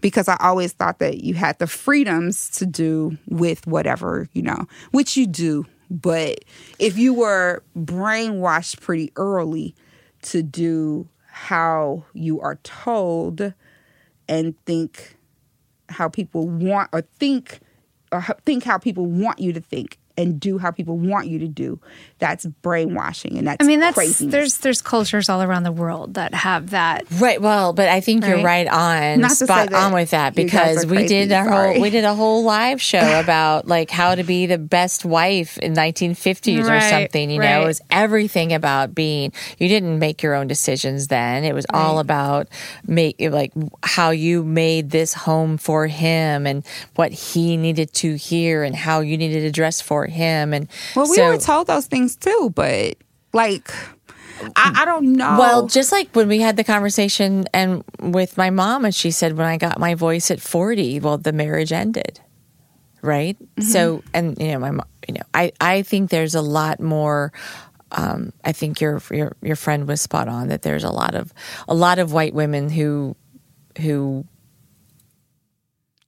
[0.00, 4.66] Because I always thought that you had the freedoms to do with whatever, you know,
[4.92, 5.64] which you do.
[5.90, 6.44] But
[6.78, 9.74] if you were brainwashed pretty early
[10.22, 13.54] to do how you are told
[14.28, 15.16] and think
[15.88, 17.60] how people want or think
[18.12, 21.48] or think how people want you to think and do how people want you to
[21.48, 21.80] do
[22.18, 24.32] that's brainwashing and that's I mean that's craziness.
[24.32, 27.04] there's there's cultures all around the world that have that.
[27.18, 27.40] Right.
[27.40, 28.66] Well, but I think you're Right.
[28.66, 31.72] right on Not spot on with that because we crazy, did our sorry.
[31.74, 35.56] whole we did a whole live show about like how to be the best wife
[35.58, 37.30] in 1950s or something.
[37.30, 39.32] You know, it was everything about being.
[39.58, 41.44] You didn't make your own decisions then.
[41.44, 42.48] It was all about
[42.86, 43.52] make like
[43.84, 46.64] how you made this home for him and
[46.96, 51.08] what he needed to hear and how you needed to dress for him and Well,
[51.08, 52.96] we so, were told those things too, but
[53.32, 53.70] like,
[54.56, 55.36] I, I don't know.
[55.38, 59.36] Well, just like when we had the conversation and with my mom, and she said,
[59.36, 62.20] when I got my voice at 40, well, the marriage ended.
[63.00, 63.36] Right.
[63.60, 67.32] So, and, you know, my mom, you know, I, I think there's a lot more.
[67.92, 71.32] Um, I think your, your, your friend was spot on that there's a lot of,
[71.68, 73.16] a lot of white women who,
[73.80, 74.26] who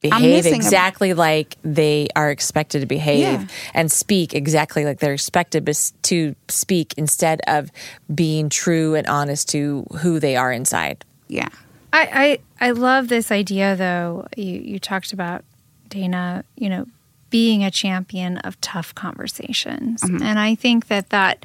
[0.01, 3.47] behave missing a- exactly like they are expected to behave Yeah.
[3.75, 5.71] and speak exactly like they're expected
[6.03, 7.71] to speak instead of
[8.15, 11.05] being true and honest to who they are inside.
[11.29, 11.49] yeah,
[11.93, 14.27] I, I I love this idea though.
[14.37, 15.45] You you talked about
[15.89, 16.87] Dana, you know,
[17.31, 20.03] being a champion of tough conversations.
[20.03, 20.23] Mm-hmm.
[20.23, 21.45] And I think that that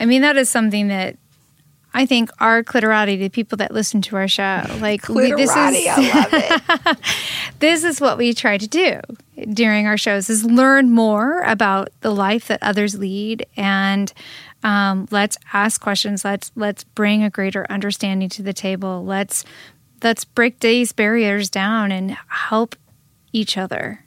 [0.00, 1.16] I mean that is something that
[1.96, 5.56] I think our clitorati, the people that listen to our show, like we, this is
[5.56, 5.70] I
[6.12, 6.98] love it.
[7.60, 9.00] this is what we try to do
[9.52, 14.12] during our shows is learn more about the life that others lead and
[14.64, 16.24] um, let's ask questions.
[16.24, 19.04] Let's let's bring a greater understanding to the table.
[19.04, 19.44] Let's
[20.02, 22.74] let's break these barriers down and help
[23.32, 24.03] each other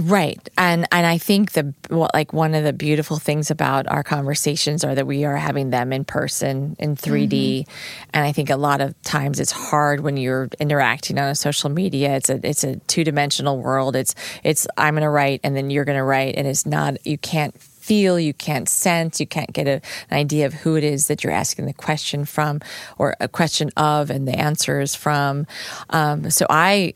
[0.00, 0.48] Right.
[0.58, 4.82] And and I think the what like one of the beautiful things about our conversations
[4.82, 7.68] are that we are having them in person in 3D.
[8.12, 11.70] And I think a lot of times it's hard when you're interacting on a social
[11.70, 12.16] media.
[12.16, 13.94] It's a it's a two-dimensional world.
[13.94, 17.06] It's it's I'm going to write and then you're going to write and it's not
[17.06, 19.80] you can't feel, you can't sense, you can't get a,
[20.10, 22.60] an idea of who it is that you're asking the question from
[22.98, 25.46] or a question of and the answer is from.
[25.90, 26.94] Um, so I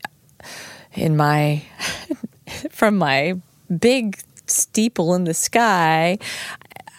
[0.95, 1.63] in my
[2.71, 3.33] from my
[3.79, 6.17] big steeple in the sky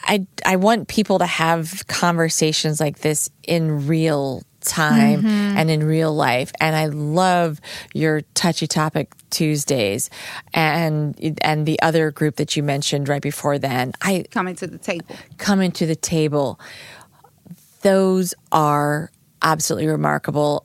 [0.05, 5.57] i i want people to have conversations like this in real time mm-hmm.
[5.57, 7.61] and in real life and i love
[7.93, 10.11] your touchy topic tuesdays
[10.55, 14.79] and and the other group that you mentioned right before then i Coming to the
[14.79, 15.17] table.
[15.39, 16.61] coming to the table.
[17.83, 19.11] Those are
[19.43, 20.65] absolutely remarkable.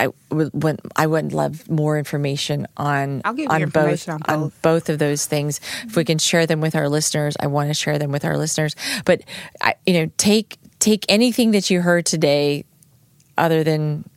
[0.00, 4.40] I would want, I would love more information on I'll give on information both on
[4.40, 4.62] both.
[4.62, 5.60] both of those things.
[5.84, 8.38] If we can share them with our listeners, I want to share them with our
[8.38, 8.74] listeners.
[9.04, 9.22] But
[9.60, 12.64] I, you know, take take anything that you heard today,
[13.36, 14.08] other than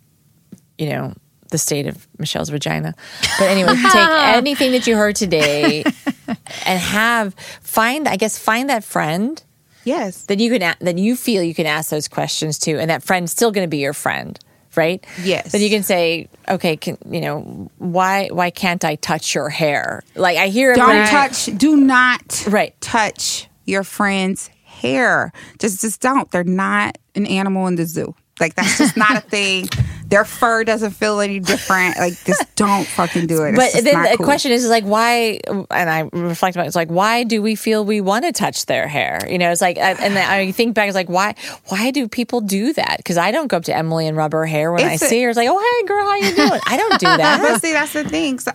[0.77, 1.13] you know
[1.49, 2.95] the state of Michelle's vagina.
[3.37, 5.83] But anyway, take anything that you heard today
[6.65, 9.43] and have find I guess find that friend
[9.85, 10.23] Yes.
[10.23, 13.03] Then you can a- that you feel you can ask those questions to, and that
[13.03, 14.39] friend's still going to be your friend,
[14.77, 15.05] right?
[15.23, 15.51] Yes.
[15.51, 20.03] That you can say, okay, can you know why why can't I touch your hair?
[20.15, 21.45] Like I hear Don't touch.
[21.57, 22.79] Do not Right.
[22.81, 25.31] touch your friend's hair.
[25.59, 26.29] Just just don't.
[26.31, 28.15] They're not an animal in the zoo.
[28.39, 29.69] Like that's just not a thing.
[30.07, 31.97] Their fur doesn't feel any different.
[31.97, 33.55] Like just don't fucking do it.
[33.55, 34.25] It's But then the cool.
[34.25, 35.39] question is, is like why?
[35.47, 38.65] And I reflect about it, it's like why do we feel we want to touch
[38.67, 39.19] their hair?
[39.29, 41.35] You know, it's like, and then I think back, it's like why?
[41.67, 42.97] Why do people do that?
[42.97, 45.09] Because I don't go up to Emily and rub her hair when It's I a-
[45.09, 45.29] see her.
[45.29, 46.59] It's like, oh hey girl, how you doing?
[46.67, 47.39] I don't do that.
[47.41, 48.39] but see, that's the thing.
[48.39, 48.51] So,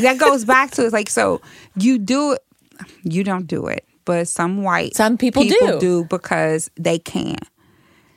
[0.00, 1.40] that goes back to it's like so
[1.76, 2.42] you do it.
[3.04, 5.78] You don't do it, but some white Some people do.
[5.80, 7.36] do because they can.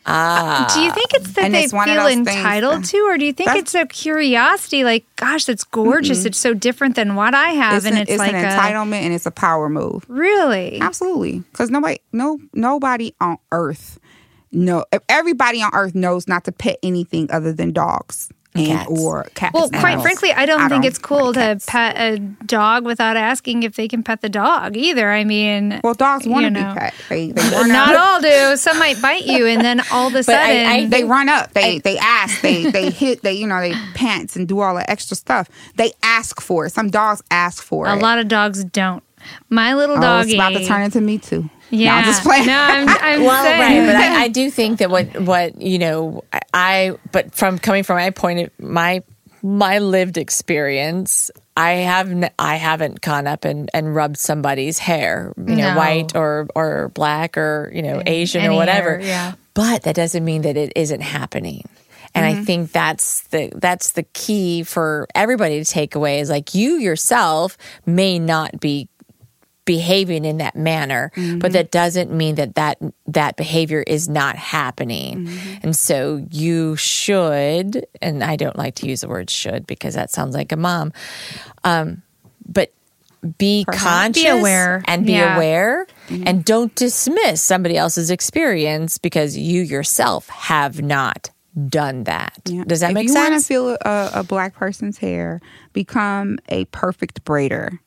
[0.06, 0.72] Ah.
[0.74, 3.26] do you think it's that And they it's feel those things entitled to or do
[3.26, 7.36] you think That's- it's a curiosity like gosh that's gorgeous it's so different than what
[7.36, 9.70] i have It's, and an, it's, it's like an a, entitlement and it's a power
[9.70, 10.06] move.
[10.08, 14.00] really Absolutely, because nobody, no, nobody on earth,
[14.52, 18.30] no, everybody on earth knows not to pet anything other than dogs.
[18.56, 18.90] And Cats.
[18.90, 19.54] or cats.
[19.54, 20.02] Well, quite animals.
[20.04, 21.66] frankly, I don't I think don't it's cool to cats.
[21.68, 25.12] pet a dog without asking if they can pet the dog either.
[25.12, 26.94] I mean, Well, dogs want you to be pet.
[27.10, 28.02] They they run not up.
[28.02, 28.58] all do.
[28.58, 31.54] Some might bite you, and then all of a I- sudden, I They run up.
[31.54, 32.42] They they ask.
[32.42, 33.22] They they hit.
[33.22, 35.48] They you know they pants and do all the extra stuff.
[35.76, 36.72] They ask for it.
[36.72, 38.00] Some dogs ask for a it.
[38.00, 39.04] A lot of dogs don't.
[39.50, 40.30] My little Oh, doggy.
[40.30, 41.50] it's about to turn into me too.
[41.72, 42.48] Yeah, no, I'm just playing.
[42.48, 43.80] No, I'm, I'm well, saying.
[43.80, 47.60] right, but I, I do think that what what you know, I- I but from
[47.60, 49.04] coming from my point of my
[49.42, 55.32] my lived experience, I have n- I haven't gone up and, and rubbed somebody's hair,
[55.38, 55.78] you know, No.
[55.78, 58.98] white or or black or you know Asian any or whatever.
[58.98, 59.34] hair, yeah.
[59.54, 61.68] But that doesn't mean that it isn't happening.
[62.16, 62.42] And Mm-hmm.
[62.42, 66.78] I think that's the that's the key for everybody to take away is like you
[66.80, 67.56] yourself
[67.86, 68.90] may not be
[69.70, 71.50] behaving in that manner but mm-hmm.
[71.50, 75.58] that doesn't mean that that that behavior is not happening mm-hmm.
[75.62, 80.10] and so you should and i don't like to use the word should because that
[80.10, 80.92] sounds like a mom
[81.66, 82.02] um
[82.48, 82.74] but
[83.38, 84.82] be conscious Be aware.
[84.88, 85.36] and be Yeah.
[85.36, 86.24] aware mm-hmm.
[86.26, 91.30] and don't dismiss somebody else's experience because you yourself have not
[91.68, 92.64] done that Yeah.
[92.66, 95.42] does that if make you want to sense feel a, a black person's hair,
[95.74, 97.78] become a perfect braider.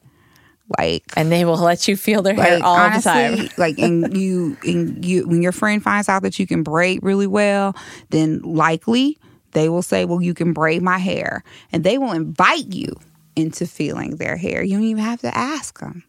[0.79, 4.17] Like and they will let you feel their hair all honestly, the time like and
[4.17, 7.75] you and you when your friend finds out that you can braid really well,
[8.11, 9.19] then likely
[9.53, 12.95] they will say, "Well, you can braid my hair," and they will invite you
[13.37, 14.63] into feeling their hair.
[14.63, 16.05] You don't even have to ask them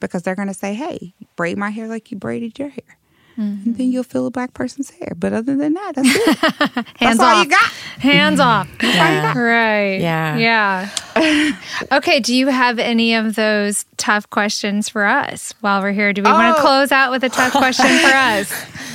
[0.00, 2.95] because they're going to say, "Hey, braid my hair like you braided your hair."
[3.38, 3.68] Mm-hmm.
[3.70, 5.12] And then you'll feel a black person's hair.
[5.16, 6.38] But other than that, that's it.
[6.96, 7.44] Hands that's all off.
[7.44, 7.70] you got.
[8.00, 8.68] Hands off.
[8.82, 9.38] Yeah.
[9.38, 10.00] Right.
[10.00, 10.88] Yeah.
[11.16, 11.56] Yeah.
[11.92, 12.20] okay.
[12.20, 16.12] Do you have any of those tough questions for us while we're here?
[16.12, 16.64] Do we want to Oh.
[16.64, 18.52] close out with a tough question for us?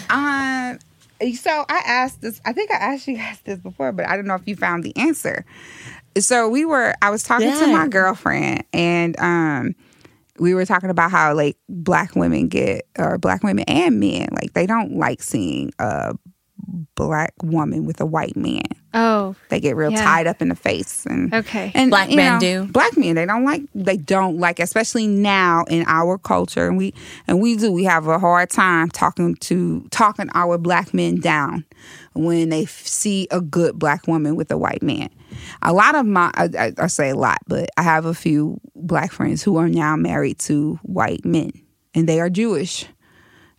[0.09, 0.79] Um,
[1.35, 2.41] so I asked this.
[2.45, 4.83] I think I asked you guys this before, but I don't know if you found
[4.83, 5.45] the answer.
[6.17, 6.93] So we were.
[7.01, 9.75] I was talking to my girlfriend, and um,
[10.41, 14.53] we were talking about how like black women get, or black women and men, like
[14.53, 16.15] they don't like seeing a
[16.95, 18.63] black woman with a white man.
[18.93, 20.03] Oh, They get real Yeah.
[20.03, 21.71] tied up in the face, and Okay.
[21.75, 22.71] And Black men know, do.
[22.71, 23.61] Black men, they don't like.
[23.73, 26.93] They don't like, especially now in our culture, and we
[27.27, 27.71] and we do.
[27.71, 31.63] We have a hard time talking to talking our black men down
[32.13, 35.09] when they f- see a good black woman with a white man.
[35.61, 39.11] A lot of my, I, I, say a lot, but I have a few black
[39.11, 41.51] friends who are now married to white men,
[41.93, 42.85] and they are Jewish.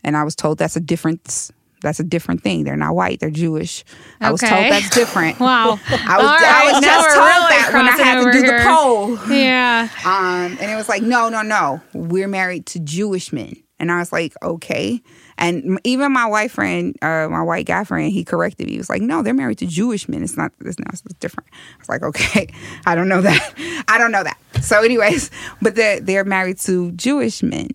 [0.05, 1.51] And I was told that's a different.
[1.83, 2.63] That's a different thing.
[2.63, 3.19] They're not white.
[3.19, 3.83] They're Jewish.
[4.21, 5.41] I was told that's different.
[5.41, 5.81] wow.
[5.89, 8.59] I was, All I was just told really that when I had to do here.
[8.59, 9.35] the poll.
[9.37, 9.89] Yeah.
[10.07, 13.57] Um, and it was like, no, no, no, we're married to Jewish men.
[13.81, 15.03] And I was like, okay.
[15.43, 18.75] And even my white friend, uh, my white guy friend, he corrected me.
[18.75, 20.23] He was like, no, they're married to Jewish men.
[20.23, 20.77] It's not, it's
[21.19, 21.51] different.
[21.53, 22.47] I was like, okay,
[22.87, 23.85] I don't know that.
[23.89, 24.39] I don't know that.
[24.63, 25.33] So, anyways,
[25.63, 27.71] but they're, they're married to Jewish men.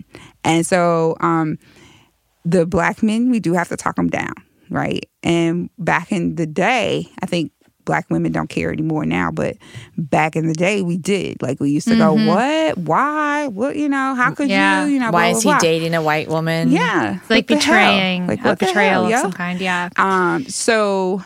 [0.45, 1.59] And so, um,
[2.45, 4.33] the black men, we do have to talk them down,
[4.69, 5.05] right?
[5.21, 7.51] And back in the day, I think
[7.87, 9.57] black women don't care anymore now, but
[9.97, 11.41] back in the day, we did.
[11.41, 12.77] Like we used to go, what?
[12.77, 13.47] Why?
[13.47, 13.75] What?
[13.77, 14.13] You know?
[14.13, 14.85] How could Yeah.
[14.85, 14.91] you?
[14.93, 15.09] You know?
[15.09, 15.59] why blah, is blah, he blah.
[15.59, 17.59] dating a white woman Yeah, Like the hell?
[17.59, 19.59] betraying, Like a what betrayal hell, of some kind.
[19.59, 19.89] Yeah.
[19.97, 21.23] Um, so,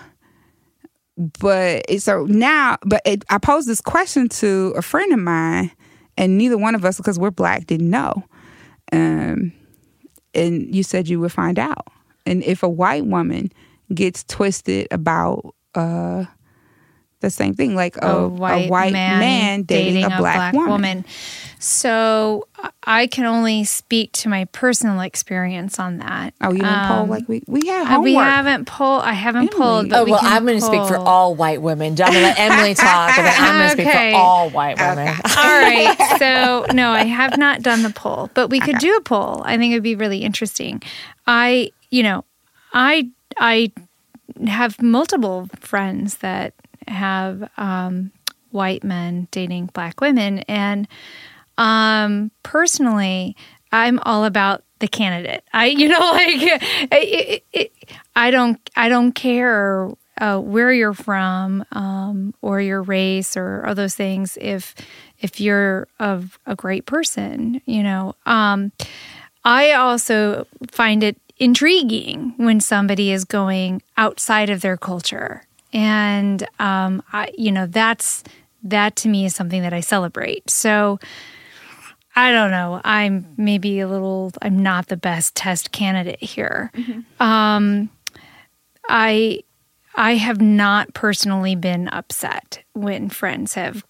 [1.40, 5.72] but so now, but it, I posed this question to a friend of mine,
[6.18, 8.24] and neither one of us, because we're black, didn't know.
[8.92, 9.54] Um,
[10.34, 11.88] and you said you would find out.
[12.26, 13.52] And if a white woman
[13.94, 16.26] gets twisted about uh,
[17.22, 21.06] the same thing, like a, a white, man, dating, a black, woman.
[21.60, 22.48] So
[22.84, 26.34] I can only speak to my personal experience on that.
[26.42, 28.04] Oh, you didn't poll Um, like we we have uh, homework.
[28.06, 29.04] we haven't pulled.
[29.04, 29.58] I haven't Emily.
[29.58, 29.90] pulled.
[29.90, 31.92] But Oh we well, can I'm going to speak for all white women.
[31.92, 35.08] I'm going to let Emily talk, and I'm going to speak for all white women.
[35.38, 35.98] All right.
[36.22, 39.42] So no, I have not done the poll, but we could do a poll.
[39.46, 40.82] I think it would be really interesting.
[41.26, 42.26] I, you know,
[42.74, 43.10] I
[43.40, 43.72] I
[44.48, 46.54] have multiple friends that
[46.88, 48.12] have um,
[48.52, 50.88] white men dating black women, and
[51.58, 53.36] um, personally,
[53.72, 55.44] I'm all about the candidate.
[55.54, 56.62] I, you know, like
[56.92, 57.72] it, it,
[58.16, 63.74] I don't, I don't care uh, where you're from um, or your race or, or
[63.74, 64.38] those things.
[64.40, 64.76] If
[65.20, 68.16] if you're of a great person, you know.
[68.26, 68.72] Um,
[69.44, 77.04] I also find it intriguing when somebody is going outside of their culture, and um,
[77.12, 78.24] I, you know, that's
[78.64, 80.50] that to me is something that I celebrate.
[80.50, 81.00] So.
[82.14, 82.82] I don't know.
[82.84, 84.34] I'm maybe a little.
[84.42, 86.70] I'm not the best test candidate here.
[87.22, 87.90] Um,
[88.90, 89.44] I
[89.96, 93.86] I have not personally been upset when friends have,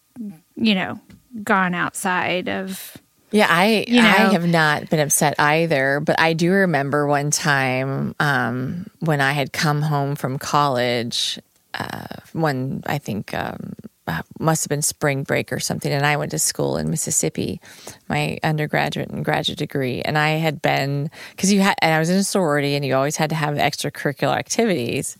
[0.55, 0.99] you know,
[1.43, 2.97] gone outside of.
[3.32, 4.07] Yeah, I You know.
[4.07, 9.32] I have not been upset either, but I do remember one time um, when I
[9.32, 11.39] had come home from college.
[11.74, 13.74] Uh, one I think um,
[14.07, 17.61] uh, must have been spring break or something, and I went to school in Mississippi,
[18.09, 22.09] my undergraduate and graduate degree, and I had been because you had and I was
[22.09, 25.17] in a sorority, and you always had to have extracurricular activities.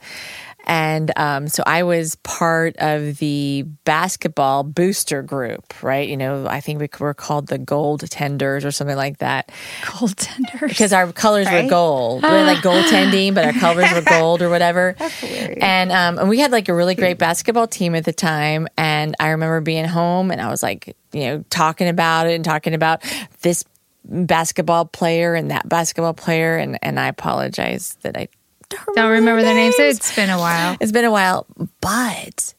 [0.66, 6.08] And um, so I was part of the basketball booster group, right?
[6.08, 9.52] You know, I think we were called the gold tenders or something like that
[9.82, 10.70] Goaltenders.
[10.70, 12.24] because our colors were gold.
[12.24, 14.96] We were like goaltending, but our colors were gold or whatever.
[14.98, 15.60] hilarious.
[15.62, 18.68] And um, and we had like a really great basketball team at the time.
[18.78, 22.46] And I remember being home and I was like, you know, talking about it and
[22.46, 23.04] talking about
[23.42, 23.64] this
[24.06, 26.58] basketball player and that basketball player.
[26.58, 28.28] And and I apologize that I
[28.72, 29.78] don't, Don't remember their names.
[29.78, 29.98] names.
[29.98, 30.78] It's been a while.
[30.80, 31.46] It's been a while,
[31.82, 32.54] but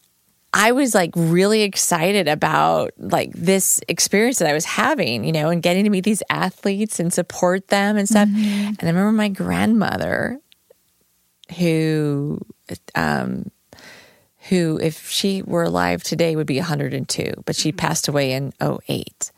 [0.54, 5.48] I was like really excited about like this experience that I was having, you know,
[5.48, 8.28] and getting to meet these athletes and support them and stuff.
[8.28, 10.38] And I remember my grandmother
[11.58, 12.38] who
[12.94, 13.50] um
[14.48, 19.30] who if she were alive today would be 102, but she passed away in 08.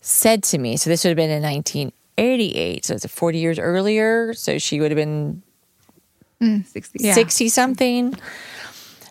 [0.00, 4.32] Said to me, so this would have been in 1988, so it's 40 years earlier,
[4.34, 5.42] so she would have been
[6.40, 6.98] 60.
[7.00, 7.14] Yeah.
[7.14, 8.14] 60 something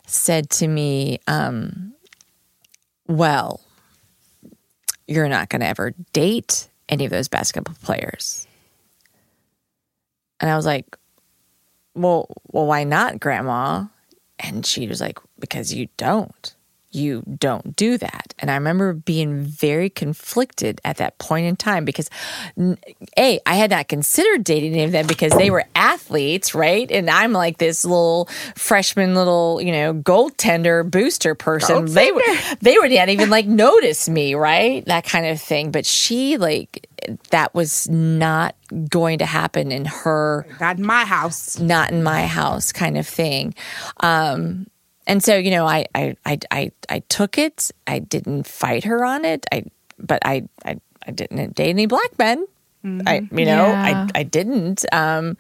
[0.06, 1.94] said to me, um,
[3.08, 3.62] Well,
[5.08, 8.48] you're not going to ever date any of those basketball players.
[10.40, 10.98] And I was like,
[11.96, 13.86] Well, well, why not, Grandma?
[14.40, 16.56] And she was like, Because you don't.
[16.98, 18.34] You don't do that.
[18.40, 22.10] And I remember being very conflicted at that point in time because,
[23.18, 26.90] A, I had not considered dating any of them because they were athletes, right?
[26.92, 28.26] And I'm like this little
[28.56, 31.86] freshman, little, you know, goaltender booster person.
[31.86, 32.22] They were,
[32.62, 34.84] they would not even like notice me, right?
[34.86, 35.72] That kind of thing.
[35.72, 36.88] But she, like,
[37.30, 38.56] that was not
[38.90, 41.60] going to happen in her Not in my house.
[41.60, 43.54] not in my house kind of thing.
[44.00, 44.68] Um,
[45.08, 47.72] and so, you know, I, I, I, I, I took it.
[47.88, 49.46] I didn't fight her on it.
[49.52, 49.64] I,
[49.98, 50.78] but I, I,
[51.08, 52.46] I didn't date any black men.
[53.06, 54.08] I, you know, Yeah.
[54.14, 54.86] I, I didn't.
[54.94, 55.36] Um,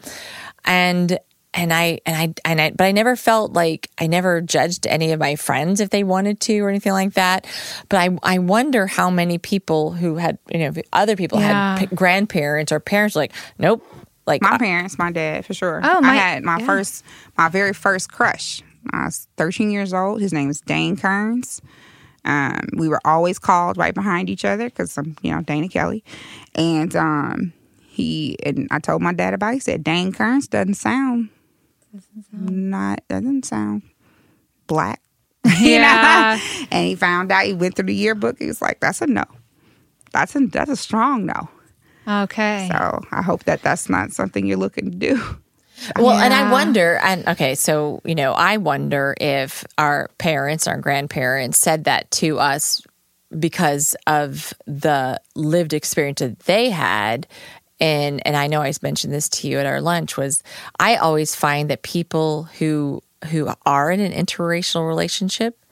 [0.66, 1.18] and,
[1.54, 5.12] and I, and I, and I, but I never felt like I never judged any
[5.14, 7.48] of my friends if they wanted to or anything like that.
[7.90, 11.78] But I, I wonder how many people who had, you know, other people Yeah.
[11.78, 13.86] had p- grandparents or parents were like, nope.
[14.26, 15.80] Like My parents, my dad, for sure.
[15.82, 16.66] Oh, my- I had my yeah.
[16.66, 17.06] first,
[17.38, 18.62] my very first crush.
[18.92, 20.22] I was 13 years old.
[20.22, 21.62] His name was Dane Kearns.
[22.26, 26.04] Um, we were always called right behind each other because I'm, you know, Dana Kelly.
[26.56, 27.54] And um,
[27.88, 29.56] he, and I told my dad about it.
[29.56, 31.30] He said, Dane Kearns doesn't sound,
[32.32, 33.84] not, doesn't sound
[34.68, 35.02] black.
[35.60, 36.40] You know?
[36.72, 38.38] And he found out, he went through the yearbook.
[38.38, 39.24] He was like, that's a no.
[40.12, 41.50] That's a, that's a strong no.
[42.08, 42.70] Okay.
[42.72, 45.22] So I hope that that's not something you're looking to do.
[45.98, 50.78] Well, and I wonder, and okay, so, you know, I wonder if our parents, our
[50.78, 52.82] grandparents said that to us
[53.38, 57.28] because of the lived experience that they had.
[57.80, 60.42] And, and I know I mentioned this to you at our lunch was
[60.80, 65.64] I always find that people who, who are in an interracial relationship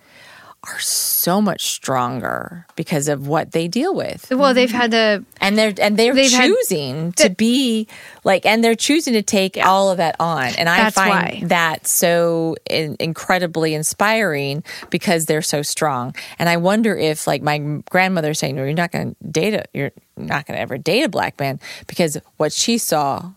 [0.68, 5.24] are so much stronger because of what they deal with well, they've had to.
[5.42, 7.88] and they're and they're choosing to be
[8.24, 11.42] like and they're choosing to take all of that on and i That's find why.
[11.48, 17.58] that so in, incredibly inspiring because they're so strong and i wonder if like my
[17.90, 21.04] grandmother saying no you're not going to date a you're not going to ever date
[21.04, 23.32] a black man because what she saw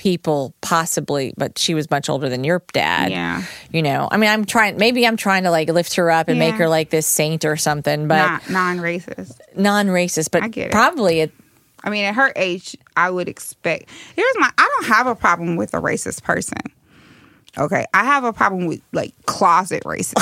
[0.00, 3.42] people possibly but she was much older than your dad Yeah.
[3.70, 6.38] you know i mean i'm trying maybe i'm trying to like lift her up and
[6.38, 9.38] make her like this saint or something but Not non-racist.
[9.54, 10.72] non-racist but I get it.
[10.72, 11.32] probably it,
[11.84, 13.88] I mean, at her age, I would expect.
[14.14, 14.50] Here's my.
[14.58, 16.58] I don't have a problem with a racist person.
[17.56, 20.14] Okay, I have a problem with like closet racist.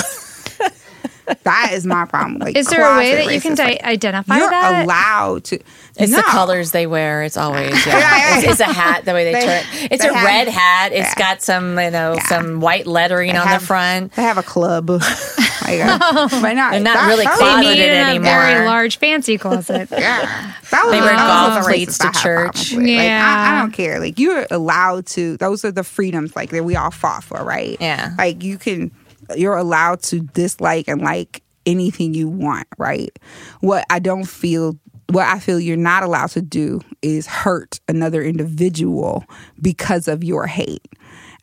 [1.43, 2.39] That is my problem.
[2.39, 3.57] Like, Is there a way that you can racist.
[3.57, 4.85] di- identify You're that?
[4.85, 5.59] allowed to.
[5.97, 6.17] It's No.
[6.17, 7.23] the colors they wear.
[7.23, 7.99] It's always yeah.
[7.99, 9.49] Yeah, it's, it's a hat the way they, They- turn
[9.83, 9.91] it.
[9.91, 10.91] It's they a have- red hat.
[10.93, 11.15] It's yeah.
[11.15, 12.25] got some you know Yeah.
[12.27, 14.13] some white lettering on have- the front.
[14.13, 14.89] They have a club.
[14.89, 15.97] like, uh,
[16.41, 18.23] but not, They're not that- really that They closeted meet a anymore.
[18.31, 19.89] very large fancy closet.
[19.99, 22.71] Yeah, that was They wear that golf was a racist to I church.
[22.71, 22.85] with.
[22.85, 23.99] Like, I, I don't care.
[23.99, 25.35] Like you're allowed to.
[25.37, 27.75] Those are the freedoms like that we all fought for, right?
[27.81, 28.13] Yeah.
[28.17, 28.91] Like you can,
[29.35, 33.17] you're allowed to dislike and like anything you want, right?
[33.61, 34.77] What I don't feel
[35.09, 39.25] what I feel you're not allowed to do is hurt another individual
[39.59, 40.87] because of your hate.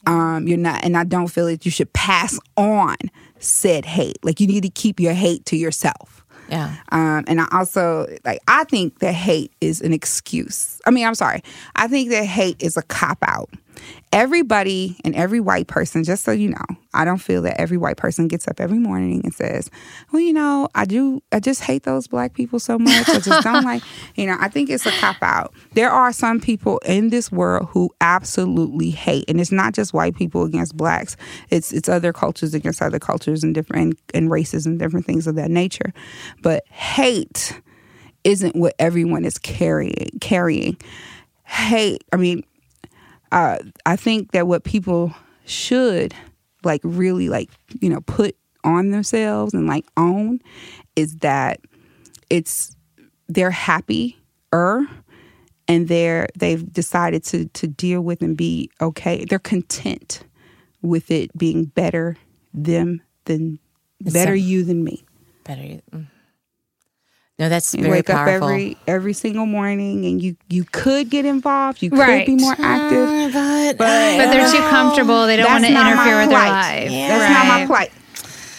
[0.07, 2.97] Um, you're not, and I don't feel that you should pass on
[3.41, 4.24] said hate.
[4.24, 6.24] Like you need to keep your hate to yourself.
[6.49, 6.76] Yeah.
[6.91, 10.80] Um, and I also like I think that hate is an excuse.
[10.87, 11.43] I mean, I'm sorry.
[11.74, 13.51] I think that hate is a cop out.
[14.12, 16.64] Everybody and every white person, just so you know,
[16.95, 19.70] I don't feel that every white person gets up every morning and says,
[20.11, 21.22] "Well, you know, I do.
[21.32, 23.09] I just hate those black people so much.
[23.09, 23.82] I just don't like."
[24.14, 25.53] You know, I think it's a cop out.
[25.74, 30.14] There are some people in this world who absolutely hate, and it's not just white
[30.14, 31.16] people against blacks.
[31.51, 35.34] It's it's other cultures against other cultures and different and, races and different things of
[35.34, 35.93] that nature.
[36.43, 37.61] But hate
[38.24, 40.11] isn't what everyone is carrying.
[40.20, 40.78] Carrying
[41.45, 42.03] hate.
[42.12, 42.43] I mean
[43.32, 45.14] uh, I think that what people
[45.44, 46.14] should
[46.64, 47.50] like really like
[47.80, 50.40] you know put on themselves and like own
[50.96, 51.60] is that
[52.30, 52.74] it's
[53.28, 54.18] they're happy
[54.52, 54.86] er
[55.68, 60.24] and they're they've decided to to deal with and be okay they're content
[60.82, 62.16] with it being better
[62.52, 63.58] them than
[64.00, 65.04] better you than me
[65.44, 65.62] Better.
[65.62, 66.06] you- mm.
[67.39, 68.49] No, that's you very wake powerful.
[68.49, 72.26] up every every single morning and you you could get involved you could Right.
[72.26, 75.26] be more active Uh, but, But- But they're too comfortable.
[75.26, 76.51] They don't want to interfere my with their plight.
[76.51, 76.91] life.
[76.91, 77.93] That's not my plight.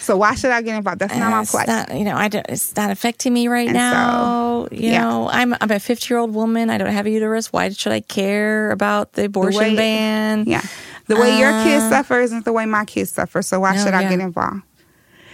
[0.00, 1.00] So why should I get involved?
[1.00, 1.66] That's not my plight.
[1.68, 4.66] not, you know, I don't, it's not affecting me right And now.
[4.70, 5.02] you yeah.
[5.02, 6.70] know, I'm I'm a 50 year old woman.
[6.70, 7.52] I don't have a uterus.
[7.52, 10.44] Why should I care about the abortion way- ban?
[10.46, 10.62] yeah.
[11.08, 13.42] The way your kids suffer isn't the way my kids suffer.
[13.42, 14.10] So why Uh, No, should I yeah.
[14.10, 14.62] get involved?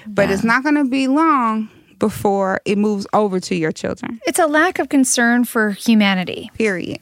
[0.07, 0.35] But Yeah.
[0.35, 1.69] it's not going to be long
[1.99, 4.21] before it moves over to your children.
[4.27, 6.51] It's a lack of concern for humanity.
[6.55, 7.01] Period.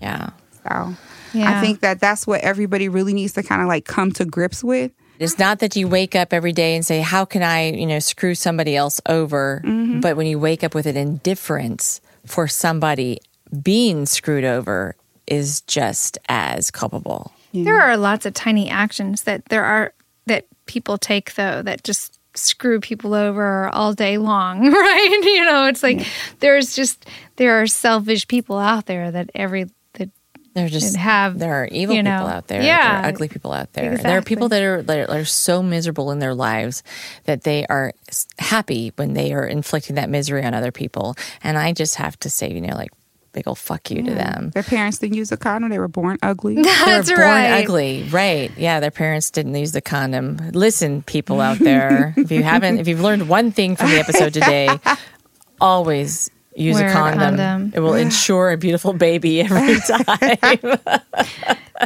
[0.00, 0.30] Yeah.
[0.66, 0.94] So
[1.32, 1.58] Yeah.
[1.58, 4.64] I think that that's what everybody really needs to kind of like come to grips
[4.64, 4.92] with.
[5.18, 7.98] It's not that you wake up every day and say, "How can I, you know,
[7.98, 10.00] screw somebody else over?" Mm-hmm.
[10.00, 13.18] But when you wake up with an indifference for somebody
[13.62, 14.96] being screwed over
[15.26, 17.32] is just as culpable.
[17.52, 19.92] There are lots of tiny actions that there are
[20.26, 25.20] that people take though that just screw people over all day long, right?
[25.22, 26.06] You know, it's like
[26.40, 30.10] there's just there are selfish people out there that every that
[30.54, 32.62] They're just have, there are evil you people out there.
[32.62, 33.02] yeah.
[33.02, 33.96] there are ugly people out there.
[33.96, 36.82] There are people that are that are so miserable in their lives
[37.24, 37.92] that they are
[38.38, 41.14] happy when they are inflicting that misery on other people.
[41.42, 42.90] And I just have to say, you know, like
[43.32, 44.50] big old fuck you to them.
[44.50, 45.70] Their parents didn't use a condom.
[45.70, 46.56] They were born ugly.
[46.62, 47.62] That's They were born right.
[47.64, 48.50] ugly, right?
[48.56, 50.36] Yeah, their parents didn't use the condom.
[50.52, 54.32] Listen, people out there, if you haven't, if you've learned one thing from the episode
[54.34, 54.68] today,
[55.60, 57.36] always use a a condom.
[57.36, 57.72] condom.
[57.74, 60.78] It will ensure a beautiful baby every time.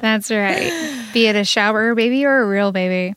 [0.01, 1.07] That's right.
[1.12, 3.14] Be it a shower baby or a real baby.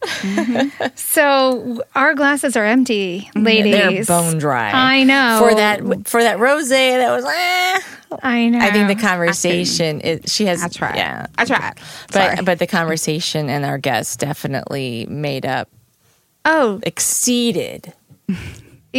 [0.95, 4.07] So our glasses are empty, ladies.
[4.07, 4.71] They're bone dry.
[4.71, 5.39] I know.
[5.41, 7.25] for that for that rose that was.
[7.25, 7.81] Eh.
[8.23, 8.59] I know.
[8.59, 10.01] I think the conversation.
[10.03, 10.63] It, she has.
[10.63, 10.95] I tried.
[10.95, 11.73] Yeah, I tried.
[12.07, 12.35] but Sorry.
[12.43, 15.69] but the conversation and our guests definitely made up,
[16.45, 17.93] oh exceeded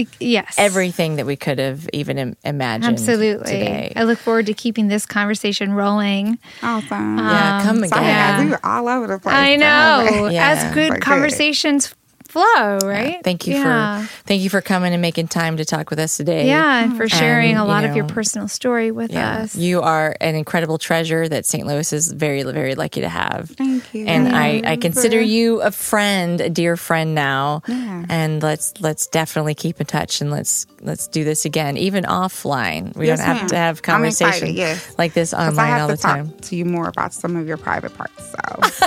[0.03, 2.93] it- yes, everything that we could have even im- imagined.
[2.93, 3.53] absolutely.
[3.53, 3.93] Today.
[3.97, 6.39] I look forward to keeping this conversation rolling.
[6.63, 7.19] awesome.
[7.19, 7.89] yeah, come um, again.
[7.91, 8.45] Sorry, Yeah.
[8.45, 9.35] We were all over the place.
[9.35, 10.29] I know.
[10.31, 10.51] Yeah.
[10.51, 11.95] As good Like, conversations
[12.29, 13.19] flow, right?
[13.25, 14.03] Thank you yeah.
[14.07, 16.47] for thank you for coming and making time to talk with us today.
[16.47, 19.39] yeah, and for sharing And, a you lot of your personal story with Yeah.
[19.39, 19.57] us.
[19.57, 21.67] You are an incredible treasure that St.
[21.67, 23.51] Louis is very, very lucky to have.
[23.51, 24.07] Thank you.
[24.07, 27.63] And I, I consider you a friend, a dear friend now.
[27.67, 28.05] Yeah.
[28.09, 32.95] And let's let's definitely keep in touch and let's let's do this again, even offline.
[32.95, 33.49] We Yes, don't have ma'am.
[33.49, 34.95] to have I'm conversation yes.
[34.99, 36.33] like this online all to the talk time.
[36.43, 38.31] to you more about some of your private parts.
[38.31, 38.87] So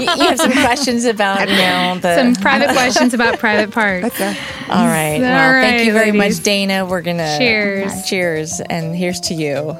[0.00, 4.06] you, you have some questions about you know the Some private questions about private parts.
[4.06, 4.36] okay.
[4.68, 5.14] all right.
[5.16, 6.38] All well, thank you very ladies.
[6.38, 6.86] much, Dana.
[6.86, 8.04] We're gonna Cheers.
[8.08, 9.76] cheers, and here's to you.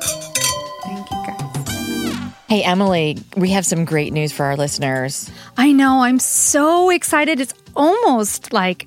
[0.84, 2.32] Thank you, guys.
[2.48, 5.30] Hey, Emily, we have some great news for our listeners.
[5.56, 6.02] I know.
[6.02, 7.40] I'm so excited.
[7.40, 8.86] It's almost like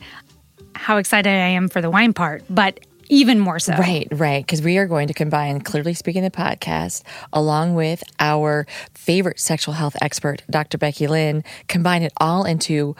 [0.75, 2.79] how excited I am for the wine part, but
[3.09, 3.73] even more so.
[3.73, 4.43] Right, right.
[4.43, 7.03] Because we are going to combine Clearly Speaking the podcast
[7.33, 10.77] along with our favorite sexual health expert, Dr.
[10.77, 12.95] Becky Lynn, combine it all into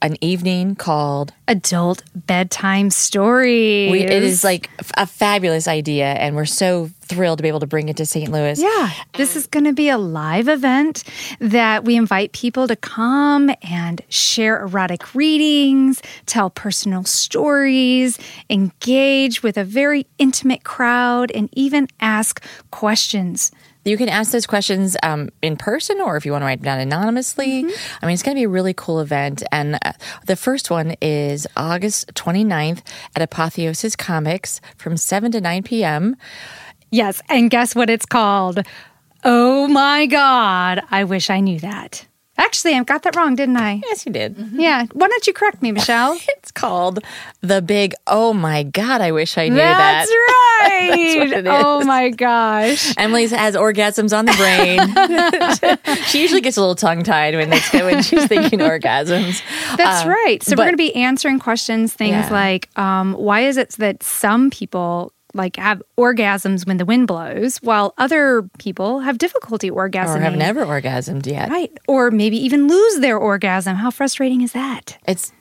[0.00, 1.32] an evening called.
[1.48, 3.90] Adult bedtime stories.
[3.90, 7.66] We, it is like a fabulous idea, and we're so thrilled to be able to
[7.66, 8.30] bring it to St.
[8.30, 8.60] Louis.
[8.60, 11.04] Yeah, this is going to be a live event
[11.40, 18.18] that we invite people to come and share erotic readings, tell personal stories,
[18.48, 23.50] engage with a very intimate crowd, and even ask questions
[23.84, 26.64] you can ask those questions um, in person or if you want to write them
[26.64, 27.58] down anonymously.
[28.00, 29.42] I mean, it's going to be a really cool event.
[29.50, 29.92] And uh,
[30.26, 32.82] the first one is August 29th
[33.16, 36.16] at Apotheosis Comics from 7 to 9 p.m.
[36.90, 38.60] Yes, and guess what it's called?
[39.24, 42.06] Oh my God, I wish I knew that.
[42.38, 43.80] Actually, I got that wrong, didn't I?
[43.84, 44.36] Yes, you did.
[44.52, 44.86] Yeah.
[44.92, 46.18] Why don't you correct me, Michelle?
[46.38, 46.98] It's called
[47.40, 50.06] The Big Oh My God, I Wish I Knew that.
[50.06, 50.68] That's That.
[50.70, 51.18] right.
[51.30, 52.94] what it Oh my gosh.
[52.96, 55.96] Emily has orgasms on the brain.
[56.06, 59.40] she usually gets a little tongue tied when, it's, when she's thinking orgasms.
[59.76, 60.42] That's Um, right.
[60.42, 62.28] So but- we're going to be answering questions, things Yeah.
[62.32, 67.58] like um, why is it that some people like have orgasms when the wind blows,
[67.58, 70.16] while other people have difficulty orgasming?
[70.16, 71.50] Or have never orgasmed yet.
[71.50, 71.76] Right.
[71.88, 73.76] Or maybe even lose their orgasm.
[73.76, 74.98] How frustrating is that?
[75.06, 75.32] It's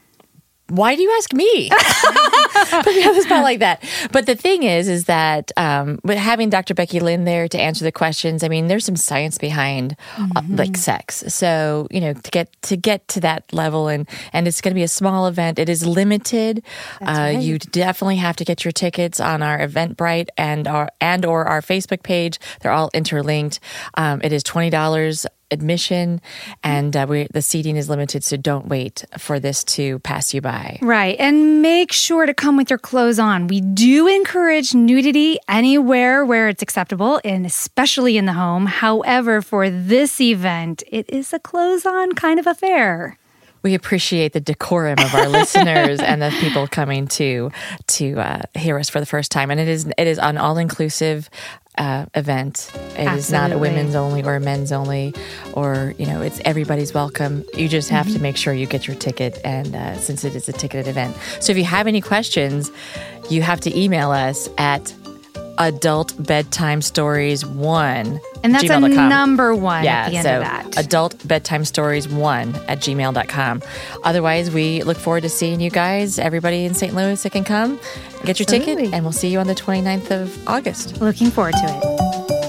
[0.72, 1.70] why do you ask me?
[2.84, 3.84] Put me on the spot like that.
[4.12, 6.74] But the thing is, is that um, with having Dr.
[6.74, 10.78] Becky Lynn there to answer the questions, I mean, there's some science behind uh, like
[10.78, 11.24] sex.
[11.28, 14.76] So you know, to get to get to that level, and and it's going to
[14.76, 15.60] be a small event.
[15.60, 16.64] It is limited.
[17.02, 21.46] Uh, You definitely have to get your tickets on our Eventbrite and our and or
[21.46, 22.40] our Facebook page.
[22.62, 23.60] They're all interlinked.
[23.96, 26.22] Um, it is twenty dollars admission,
[26.64, 30.42] and uh, we, the seating is limited, so don't wait for this to pass you
[30.42, 30.80] by.
[30.82, 31.16] Right.
[31.20, 33.48] And make sure to come with your clothes on.
[33.48, 38.66] We do encourage nudity anywhere where it's acceptable, and especially in the home.
[38.66, 43.18] However, for this event, it is a clothes on kind of affair.
[43.64, 47.52] We appreciate the decorum of our listeners and the people coming to
[47.88, 50.58] to uh, hear us for the first time, and it is it is an all
[50.58, 51.30] inclusive.
[51.78, 52.70] Uh, event.
[52.98, 55.14] It is not a women's only or a men's only,
[55.54, 57.44] or you know, it's everybody's welcome.
[57.56, 58.16] You just have Mm-hmm.
[58.18, 61.16] to make sure you get your ticket, and uh, since it is a ticketed event,
[61.40, 62.70] so if you have any questions,
[63.30, 64.94] you have to email us at
[65.68, 70.42] adult bedtime stories one And that's a number one Yeah, at the end so of
[70.42, 70.78] that.
[70.78, 73.62] adult bedtime stories one at gmail.com.
[74.04, 76.94] Otherwise, we look forward to seeing you guys, everybody in St.
[76.96, 77.80] Louis that can come,
[78.26, 81.00] get your ticket, and we'll see you on the 29th of August.
[81.00, 82.41] Looking forward to it.